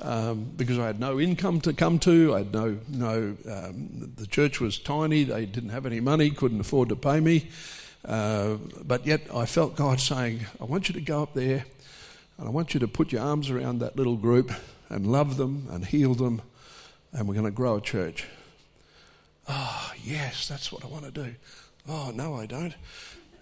Um, 0.02 0.52
because 0.56 0.80
I 0.80 0.88
had 0.88 1.00
no 1.00 1.20
income 1.20 1.60
to 1.62 1.74
come 1.74 2.00
to, 2.00 2.34
I 2.34 2.40
had 2.40 2.54
no, 2.54 2.78
no 2.88 3.36
um, 3.50 4.14
the 4.16 4.28
church 4.28 4.62
was 4.62 4.80
tiny, 4.80 5.26
they 5.26 5.46
didn't 5.46 5.72
have 5.72 5.86
any 5.86 6.00
money, 6.00 6.30
couldn't 6.30 6.62
afford 6.62 6.90
to 6.90 6.96
pay 6.96 7.20
me. 7.20 7.50
Uh, 8.06 8.56
but 8.86 9.06
yet 9.06 9.22
I 9.34 9.46
felt 9.46 9.76
God 9.76 10.00
saying, 10.00 10.46
I 10.62 10.64
want 10.64 10.88
you 10.88 10.94
to 10.94 11.02
go 11.02 11.22
up 11.22 11.34
there 11.34 11.66
and 12.38 12.48
I 12.48 12.52
want 12.52 12.74
you 12.74 12.80
to 12.80 12.88
put 12.88 13.12
your 13.12 13.22
arms 13.22 13.50
around 13.50 13.80
that 13.80 13.98
little 13.98 14.16
group 14.16 14.54
and 14.88 15.06
love 15.06 15.36
them 15.36 15.68
and 15.70 15.86
heal 15.86 16.16
them, 16.16 16.42
and 17.12 17.28
we're 17.28 17.34
going 17.34 17.46
to 17.46 17.52
grow 17.52 17.76
a 17.76 17.82
church. 17.82 18.26
Oh, 19.50 19.92
yes, 20.02 20.48
that's 20.48 20.72
what 20.72 20.86
I 20.86 20.88
want 20.88 21.06
to 21.06 21.12
do. 21.12 21.36
Oh, 21.88 22.12
no, 22.16 22.36
I 22.36 22.46
don't. 22.46 22.76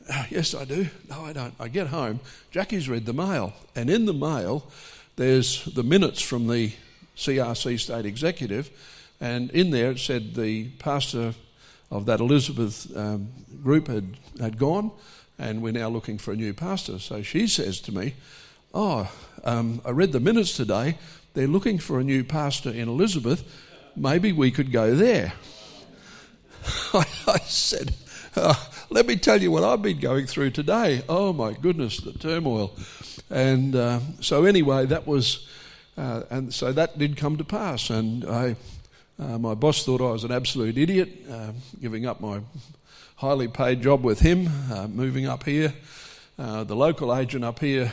Yes, 0.30 0.54
I 0.56 0.66
do. 0.66 0.88
No, 1.10 1.26
I 1.26 1.34
don't. 1.34 1.54
I 1.60 1.68
get 1.68 1.88
home. 1.88 2.20
Jackie's 2.52 2.90
read 2.90 3.06
the 3.06 3.14
mail, 3.14 3.54
and 3.76 3.90
in 3.90 4.06
the 4.06 4.14
mail, 4.14 4.70
there's 5.16 5.66
the 5.66 5.84
minutes 5.84 6.22
from 6.22 6.48
the 6.48 6.72
CRC 7.16 7.80
state 7.80 8.06
executive, 8.06 8.70
and 9.20 9.50
in 9.52 9.72
there 9.72 9.92
it 9.92 10.00
said 10.00 10.36
the 10.36 10.70
pastor 10.80 11.34
of 11.90 12.06
that 12.06 12.20
Elizabeth 12.20 12.96
um, 12.96 13.30
group 13.64 13.88
had, 13.88 14.18
had 14.40 14.58
gone, 14.58 14.92
and 15.40 15.62
we're 15.62 15.74
now 15.74 15.90
looking 15.90 16.18
for 16.18 16.32
a 16.34 16.36
new 16.36 16.54
pastor. 16.54 17.00
So 17.00 17.22
she 17.22 17.48
says 17.48 17.80
to 17.82 17.92
me, 17.92 18.14
Oh, 18.74 19.10
um, 19.44 19.82
I 19.86 19.92
read 19.92 20.12
the 20.12 20.20
minutes 20.20 20.56
today. 20.56 20.98
They're 21.34 21.48
looking 21.48 21.80
for 21.80 22.00
a 22.00 22.04
new 22.04 22.24
pastor 22.24 22.70
in 22.70 22.88
Elizabeth. 22.88 23.44
Maybe 23.96 24.32
we 24.32 24.52
could 24.52 24.72
go 24.72 24.94
there. 24.94 25.34
I, 26.94 27.06
I 27.28 27.40
said, 27.40 27.94
oh, 28.36 28.70
Let 28.90 29.06
me 29.06 29.18
tell 29.18 29.42
you 29.42 29.52
what 29.52 29.66
I've 29.66 29.82
been 29.82 30.00
going 30.00 30.28
through 30.28 30.52
today. 30.52 31.04
Oh, 31.10 31.34
my 31.34 31.52
goodness, 31.52 31.98
the 31.98 32.14
turmoil. 32.14 32.74
And 33.30 33.76
uh, 33.76 34.00
so, 34.22 34.46
anyway, 34.46 34.86
that 34.86 35.06
was, 35.06 35.48
uh, 35.98 36.24
and 36.30 36.54
so 36.54 36.72
that 36.72 36.98
did 36.98 37.18
come 37.18 37.38
to 37.38 37.44
pass. 37.44 37.90
And 37.90 38.24
I 38.24 38.56
uh, 39.20 39.38
my 39.40 39.56
boss 39.56 39.84
thought 39.84 40.00
I 40.00 40.12
was 40.12 40.24
an 40.24 40.32
absolute 40.32 40.78
idiot, 40.78 41.10
uh, 41.30 41.52
giving 41.82 42.06
up 42.06 42.22
my 42.22 42.40
highly 43.16 43.48
paid 43.48 43.82
job 43.82 44.04
with 44.04 44.20
him, 44.20 44.48
uh, 44.72 44.88
moving 44.88 45.26
up 45.26 45.44
here. 45.44 45.74
Uh, 46.38 46.64
the 46.64 46.76
local 46.76 47.16
agent 47.16 47.44
up 47.44 47.60
here 47.60 47.92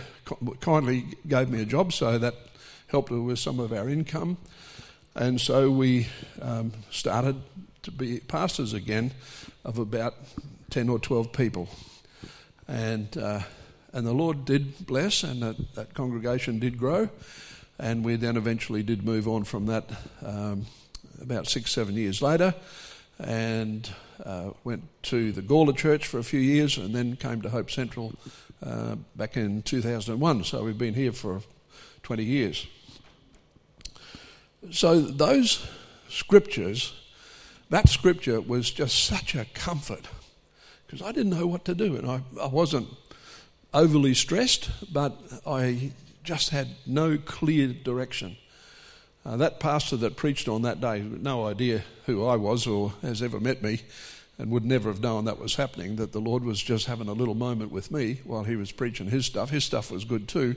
kindly 0.61 1.07
gave 1.27 1.49
me 1.49 1.63
a 1.63 1.65
job, 1.65 1.95
so 1.95 2.19
that 2.19 2.35
helped 2.89 3.11
with 3.11 3.39
some 3.39 3.59
of 3.59 3.73
our 3.73 3.89
income. 3.89 4.37
And 5.17 5.41
so 5.41 5.71
we 5.71 6.09
um, 6.43 6.73
started 6.91 7.41
to 7.83 7.91
be 7.91 8.21
pastors 8.21 8.75
again 8.75 9.13
of 9.65 9.79
about 9.79 10.15
10 10.75 10.89
or 10.89 10.99
12 10.99 11.33
people. 11.33 11.69
And, 12.67 13.17
uh, 13.17 13.43
and 13.93 14.05
the 14.05 14.13
Lord 14.13 14.45
did 14.45 14.85
bless, 14.85 15.23
and 15.23 15.41
that, 15.41 15.75
that, 15.77 15.95
congregation 15.95 16.59
did 16.59 16.79
grow. 16.79 17.11
And 17.79 18.05
we 18.05 18.17
then 18.17 18.37
eventually 18.37 18.83
did 18.83 19.05
move 19.05 19.29
on 19.29 19.45
from 19.45 19.67
that. 19.67 19.89
Um, 20.21 20.67
about 21.23 21.47
six, 21.47 21.71
seven 21.71 21.95
years 21.95 22.21
later, 22.21 22.57
and 23.21 23.89
uh, 24.25 24.51
went 24.65 24.83
to 25.05 25.31
the 25.31 25.43
Gawler 25.43 25.77
Church 25.77 26.09
for 26.09 26.19
a 26.19 26.25
few 26.25 26.41
years, 26.41 26.77
and 26.77 26.93
then 26.93 27.15
came 27.15 27.41
to 27.43 27.51
Hope 27.51 27.71
Central 27.71 28.13
uh, 28.61 28.97
back 29.15 29.37
in 29.37 29.63
2001. 29.63 30.43
So 30.43 30.65
we've 30.65 30.77
been 30.77 30.95
here 30.95 31.13
for 31.13 31.41
20 32.03 32.25
years. 32.25 32.67
So 34.73 35.01
those 35.01 35.65
scriptures, 36.09 36.95
that 37.71 37.89
scripture 37.89 38.41
was 38.41 38.73
just 38.73 39.05
such 39.05 39.37
a 39.37 39.45
comfort 39.55 40.09
because 40.95 41.09
I 41.09 41.11
didn't 41.11 41.37
know 41.37 41.49
what 41.49 41.65
to 41.65 41.75
do, 41.75 41.97
and 41.97 42.09
I, 42.09 42.21
I 42.41 42.47
wasn't 42.47 42.87
overly 43.73 44.15
stressed, 44.15 44.71
but 44.93 45.19
I 45.45 45.91
just 46.23 46.51
had 46.51 46.69
no 46.87 47.19
clear 47.19 47.67
direction. 47.67 48.37
Uh, 49.27 49.37
that 49.39 49.59
pastor 49.59 49.97
that 49.97 50.15
preached 50.15 50.47
on 50.47 50.63
that 50.63 50.81
day, 50.81 51.01
no 51.01 51.49
idea 51.49 51.83
who 52.07 52.25
I 52.25 52.37
was 52.37 52.65
or 52.69 52.93
has 53.03 53.23
ever 53.23 53.41
met 53.41 53.61
me, 53.61 53.81
and 54.39 54.53
would 54.53 54.65
never 54.65 54.89
have 54.89 55.01
known 55.01 55.25
that 55.25 55.41
was 55.41 55.57
happening, 55.57 55.97
that 55.97 56.13
the 56.13 56.21
Lord 56.21 56.45
was 56.45 56.63
just 56.63 56.87
having 56.87 57.09
a 57.09 57.13
little 57.13 57.35
moment 57.35 57.73
with 57.73 57.91
me 57.91 58.21
while 58.23 58.45
he 58.45 58.55
was 58.55 58.71
preaching 58.71 59.09
his 59.09 59.27
stuff. 59.27 59.51
His 59.51 59.65
stuff 59.65 59.91
was 59.91 60.05
good 60.05 60.29
too, 60.29 60.55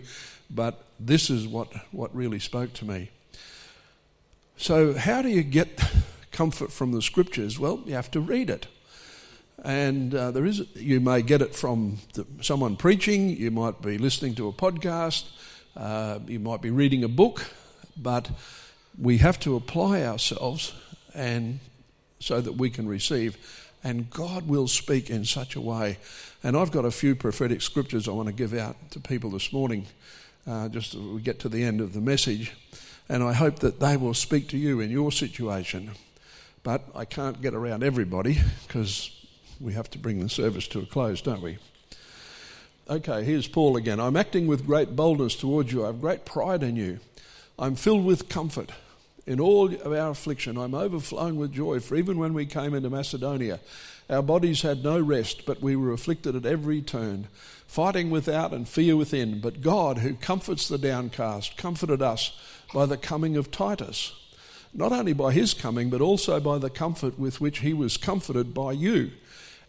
but 0.51 0.83
this 0.99 1.31
is 1.31 1.47
what, 1.47 1.73
what 1.91 2.15
really 2.15 2.39
spoke 2.39 2.73
to 2.73 2.85
me. 2.85 3.09
So, 4.55 4.93
how 4.93 5.23
do 5.23 5.29
you 5.29 5.41
get 5.41 5.81
comfort 6.31 6.71
from 6.71 6.91
the 6.91 7.01
scriptures? 7.01 7.57
Well, 7.57 7.81
you 7.87 7.95
have 7.95 8.11
to 8.11 8.19
read 8.19 8.51
it. 8.51 8.67
And 9.63 10.13
uh, 10.13 10.31
there 10.31 10.45
is, 10.45 10.63
you 10.75 10.99
may 10.99 11.21
get 11.21 11.41
it 11.41 11.55
from 11.55 11.97
the, 12.13 12.25
someone 12.41 12.75
preaching, 12.75 13.29
you 13.29 13.51
might 13.51 13.81
be 13.81 13.97
listening 13.97 14.35
to 14.35 14.47
a 14.47 14.53
podcast, 14.53 15.25
uh, 15.75 16.19
you 16.27 16.39
might 16.39 16.61
be 16.61 16.69
reading 16.69 17.03
a 17.03 17.07
book, 17.07 17.45
but 17.95 18.29
we 18.99 19.17
have 19.17 19.39
to 19.41 19.55
apply 19.55 20.03
ourselves 20.03 20.73
and 21.13 21.59
so 22.19 22.41
that 22.41 22.53
we 22.53 22.69
can 22.69 22.87
receive. 22.87 23.37
And 23.83 24.09
God 24.09 24.47
will 24.47 24.67
speak 24.67 25.09
in 25.09 25.25
such 25.25 25.55
a 25.55 25.61
way. 25.61 25.97
And 26.43 26.55
I've 26.55 26.71
got 26.71 26.85
a 26.85 26.91
few 26.91 27.15
prophetic 27.15 27.61
scriptures 27.61 28.07
I 28.07 28.11
want 28.11 28.27
to 28.27 28.33
give 28.33 28.53
out 28.53 28.75
to 28.91 28.99
people 28.99 29.31
this 29.31 29.51
morning, 29.51 29.87
uh, 30.47 30.69
just 30.69 30.93
as 30.93 31.01
we 31.01 31.21
get 31.21 31.39
to 31.41 31.49
the 31.49 31.63
end 31.63 31.81
of 31.81 31.93
the 31.93 32.01
message. 32.01 32.53
And 33.09 33.23
I 33.23 33.33
hope 33.33 33.59
that 33.59 33.79
they 33.79 33.97
will 33.97 34.13
speak 34.13 34.49
to 34.49 34.57
you 34.57 34.79
in 34.79 34.91
your 34.91 35.11
situation. 35.11 35.91
But 36.63 36.83
I 36.93 37.05
can't 37.05 37.41
get 37.41 37.53
around 37.53 37.83
everybody 37.83 38.39
because 38.67 39.16
we 39.59 39.73
have 39.73 39.89
to 39.91 39.97
bring 39.97 40.19
the 40.19 40.29
service 40.29 40.67
to 40.69 40.79
a 40.79 40.85
close, 40.85 41.21
don't 41.21 41.41
we? 41.41 41.57
Okay, 42.89 43.23
here's 43.23 43.47
Paul 43.47 43.75
again. 43.75 43.99
I'm 43.99 44.15
acting 44.15 44.47
with 44.47 44.65
great 44.65 44.95
boldness 44.95 45.35
towards 45.35 45.71
you. 45.73 45.83
I 45.83 45.87
have 45.87 46.01
great 46.01 46.25
pride 46.25 46.63
in 46.63 46.75
you. 46.75 46.99
I'm 47.59 47.75
filled 47.75 48.05
with 48.05 48.29
comfort. 48.29 48.71
In 49.25 49.41
all 49.41 49.73
of 49.73 49.91
our 49.91 50.11
affliction, 50.11 50.57
I'm 50.57 50.73
overflowing 50.73 51.35
with 51.35 51.51
joy, 51.51 51.81
for 51.81 51.97
even 51.97 52.17
when 52.17 52.33
we 52.33 52.45
came 52.45 52.73
into 52.73 52.89
Macedonia, 52.89 53.59
our 54.09 54.21
bodies 54.21 54.61
had 54.61 54.85
no 54.85 55.01
rest, 55.01 55.45
but 55.45 55.61
we 55.61 55.75
were 55.75 55.91
afflicted 55.91 56.33
at 56.33 56.45
every 56.45 56.81
turn, 56.81 57.27
fighting 57.67 58.09
without 58.09 58.53
and 58.53 58.69
fear 58.69 58.95
within. 58.95 59.41
But 59.41 59.61
God, 59.61 59.97
who 59.97 60.13
comforts 60.13 60.69
the 60.69 60.77
downcast, 60.77 61.57
comforted 61.57 62.01
us 62.01 62.39
by 62.73 62.85
the 62.85 62.95
coming 62.95 63.35
of 63.35 63.51
Titus. 63.51 64.13
Not 64.73 64.93
only 64.93 65.11
by 65.11 65.33
his 65.33 65.53
coming, 65.53 65.89
but 65.89 65.99
also 65.99 66.39
by 66.39 66.57
the 66.57 66.69
comfort 66.69 67.19
with 67.19 67.41
which 67.41 67.59
he 67.59 67.73
was 67.73 67.97
comforted 67.97 68.53
by 68.53 68.71
you 68.71 69.11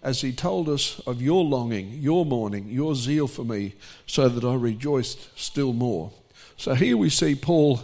as 0.02 0.20
he 0.20 0.32
told 0.32 0.68
us 0.68 1.00
of 1.06 1.20
your 1.20 1.44
longing, 1.44 1.92
your 1.92 2.24
mourning, 2.24 2.68
your 2.68 2.94
zeal 2.94 3.26
for 3.26 3.44
me, 3.44 3.74
so 4.06 4.28
that 4.28 4.46
I 4.46 4.54
rejoiced 4.54 5.38
still 5.38 5.72
more. 5.72 6.12
So 6.56 6.74
here 6.74 6.96
we 6.96 7.10
see 7.10 7.34
Paul 7.34 7.80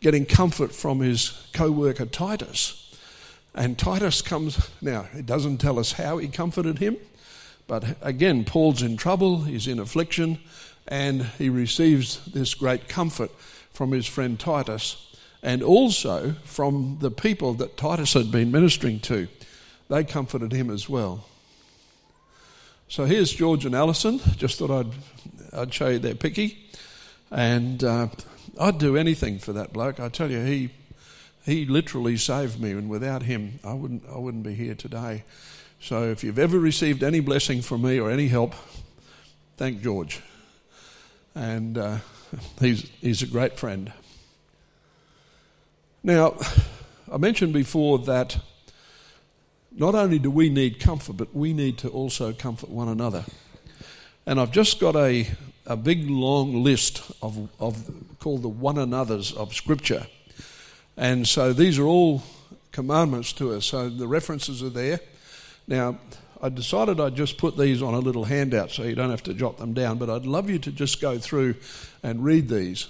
getting 0.00 0.26
comfort 0.26 0.72
from 0.74 1.00
his 1.00 1.48
co 1.52 1.70
worker 1.70 2.06
Titus. 2.06 2.84
And 3.54 3.78
Titus 3.78 4.22
comes, 4.22 4.70
now, 4.80 5.08
it 5.14 5.26
doesn't 5.26 5.58
tell 5.58 5.78
us 5.78 5.92
how 5.92 6.18
he 6.18 6.28
comforted 6.28 6.78
him, 6.78 6.96
but 7.66 7.96
again, 8.02 8.44
Paul's 8.44 8.82
in 8.82 8.96
trouble, 8.96 9.42
he's 9.42 9.66
in 9.66 9.78
affliction, 9.78 10.38
and 10.86 11.22
he 11.38 11.48
receives 11.48 12.24
this 12.26 12.54
great 12.54 12.88
comfort 12.88 13.30
from 13.72 13.92
his 13.92 14.06
friend 14.06 14.38
Titus 14.38 15.08
and 15.42 15.62
also 15.62 16.32
from 16.44 16.98
the 17.00 17.10
people 17.10 17.54
that 17.54 17.76
Titus 17.76 18.14
had 18.14 18.30
been 18.30 18.50
ministering 18.50 19.00
to. 19.00 19.28
They 19.88 20.04
comforted 20.04 20.52
him 20.52 20.70
as 20.70 20.88
well. 20.88 21.24
So 22.90 23.04
here's 23.04 23.30
George 23.30 23.66
and 23.66 23.74
Alison. 23.74 24.18
Just 24.38 24.58
thought 24.58 24.70
I'd, 24.70 24.92
I'd 25.52 25.74
show 25.74 25.88
you 25.88 25.98
their 25.98 26.14
picky. 26.14 26.70
And 27.30 27.84
uh, 27.84 28.08
I'd 28.58 28.78
do 28.78 28.96
anything 28.96 29.38
for 29.38 29.52
that 29.52 29.74
bloke. 29.74 30.00
I 30.00 30.08
tell 30.08 30.30
you, 30.30 30.40
he, 30.40 30.70
he 31.44 31.66
literally 31.66 32.16
saved 32.16 32.58
me, 32.58 32.70
and 32.70 32.88
without 32.88 33.24
him, 33.24 33.60
I 33.62 33.74
wouldn't, 33.74 34.04
I 34.08 34.16
wouldn't 34.16 34.42
be 34.42 34.54
here 34.54 34.74
today. 34.74 35.24
So 35.78 36.04
if 36.04 36.24
you've 36.24 36.38
ever 36.38 36.58
received 36.58 37.02
any 37.02 37.20
blessing 37.20 37.60
from 37.60 37.82
me 37.82 38.00
or 38.00 38.10
any 38.10 38.28
help, 38.28 38.54
thank 39.58 39.82
George. 39.82 40.22
And 41.34 41.76
uh, 41.76 41.98
he's, 42.60 42.88
he's 43.02 43.20
a 43.20 43.26
great 43.26 43.58
friend. 43.58 43.92
Now, 46.02 46.38
I 47.12 47.18
mentioned 47.18 47.52
before 47.52 47.98
that 47.98 48.38
not 49.72 49.94
only 49.94 50.18
do 50.18 50.30
we 50.30 50.48
need 50.50 50.80
comfort, 50.80 51.14
but 51.14 51.34
we 51.34 51.52
need 51.52 51.78
to 51.78 51.88
also 51.88 52.32
comfort 52.32 52.68
one 52.68 52.88
another. 52.88 53.24
And 54.26 54.40
I've 54.40 54.52
just 54.52 54.80
got 54.80 54.96
a, 54.96 55.26
a 55.66 55.76
big 55.76 56.08
long 56.08 56.62
list 56.62 57.10
of, 57.22 57.48
of 57.60 57.90
called 58.18 58.42
the 58.42 58.48
one 58.48 58.78
another's 58.78 59.32
of 59.32 59.54
Scripture. 59.54 60.06
And 60.96 61.26
so 61.26 61.52
these 61.52 61.78
are 61.78 61.86
all 61.86 62.22
commandments 62.72 63.32
to 63.34 63.52
us. 63.52 63.66
So 63.66 63.88
the 63.88 64.06
references 64.06 64.62
are 64.62 64.68
there. 64.68 65.00
Now, 65.66 65.98
I 66.40 66.48
decided 66.48 67.00
I'd 67.00 67.16
just 67.16 67.38
put 67.38 67.56
these 67.56 67.82
on 67.82 67.94
a 67.94 67.98
little 67.98 68.24
handout 68.24 68.70
so 68.70 68.84
you 68.84 68.94
don't 68.94 69.10
have 69.10 69.22
to 69.24 69.34
jot 69.34 69.58
them 69.58 69.74
down, 69.74 69.98
but 69.98 70.08
I'd 70.08 70.26
love 70.26 70.48
you 70.48 70.58
to 70.60 70.70
just 70.70 71.00
go 71.00 71.18
through 71.18 71.56
and 72.02 72.24
read 72.24 72.48
these. 72.48 72.86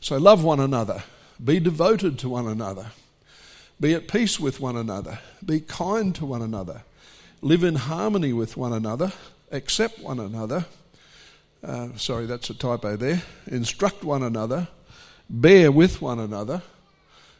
So, 0.00 0.18
love 0.18 0.44
one 0.44 0.60
another, 0.60 1.02
be 1.42 1.60
devoted 1.60 2.18
to 2.20 2.28
one 2.28 2.46
another, 2.46 2.86
be 3.80 3.94
at 3.94 4.08
peace 4.08 4.38
with 4.38 4.60
one 4.60 4.76
another. 4.76 5.18
Be 5.44 5.60
kind 5.60 6.14
to 6.16 6.26
one 6.26 6.42
another. 6.42 6.82
Live 7.40 7.64
in 7.64 7.76
harmony 7.76 8.32
with 8.32 8.56
one 8.56 8.74
another. 8.74 9.12
Accept 9.50 9.98
one 10.00 10.20
another. 10.20 10.66
Uh, 11.64 11.88
sorry, 11.96 12.26
that's 12.26 12.50
a 12.50 12.54
typo 12.54 12.96
there. 12.96 13.22
Instruct 13.46 14.04
one 14.04 14.22
another. 14.22 14.68
Bear 15.30 15.72
with 15.72 16.02
one 16.02 16.18
another. 16.18 16.62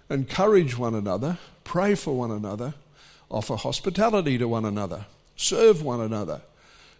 Encourage 0.09 0.79
one 0.79 0.95
another. 0.95 1.39
Pray 1.65 1.95
for 1.95 2.17
one 2.17 2.31
another. 2.31 2.75
Offer 3.29 3.57
hospitality 3.57 4.39
to 4.39 4.49
one 4.49 4.65
another. 4.65 5.07
Serve 5.37 5.83
one 5.83 6.01
another. 6.01 6.41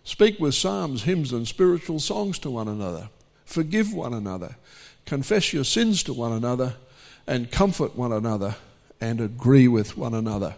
Speak 0.05 0.39
with 0.39 0.55
psalms, 0.55 1.05
hymns, 1.05 1.33
and 1.33 1.49
spiritual 1.49 1.99
songs 1.99 2.39
to 2.41 2.51
one 2.51 2.69
another. 2.69 3.09
Forgive 3.47 3.93
one 3.93 4.13
another. 4.13 4.57
Confess 5.07 5.53
your 5.53 5.65
sins 5.65 6.03
to 6.05 6.13
one 6.13 6.33
another. 6.33 6.75
And 7.27 7.51
comfort 7.51 7.97
one 7.97 8.13
another 8.13 8.57
and 9.01 9.21
agree 9.21 9.69
with 9.69 9.97
one 9.97 10.15
another. 10.15 10.55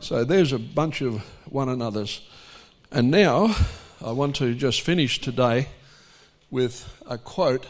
So 0.00 0.24
there's 0.24 0.52
a 0.52 0.58
bunch 0.58 1.02
of 1.02 1.20
one 1.46 1.68
another's. 1.68 2.26
And 2.90 3.10
now 3.10 3.54
I 4.04 4.12
want 4.12 4.36
to 4.36 4.54
just 4.54 4.80
finish 4.80 5.20
today 5.20 5.68
with 6.50 6.90
a 7.06 7.18
quote 7.18 7.66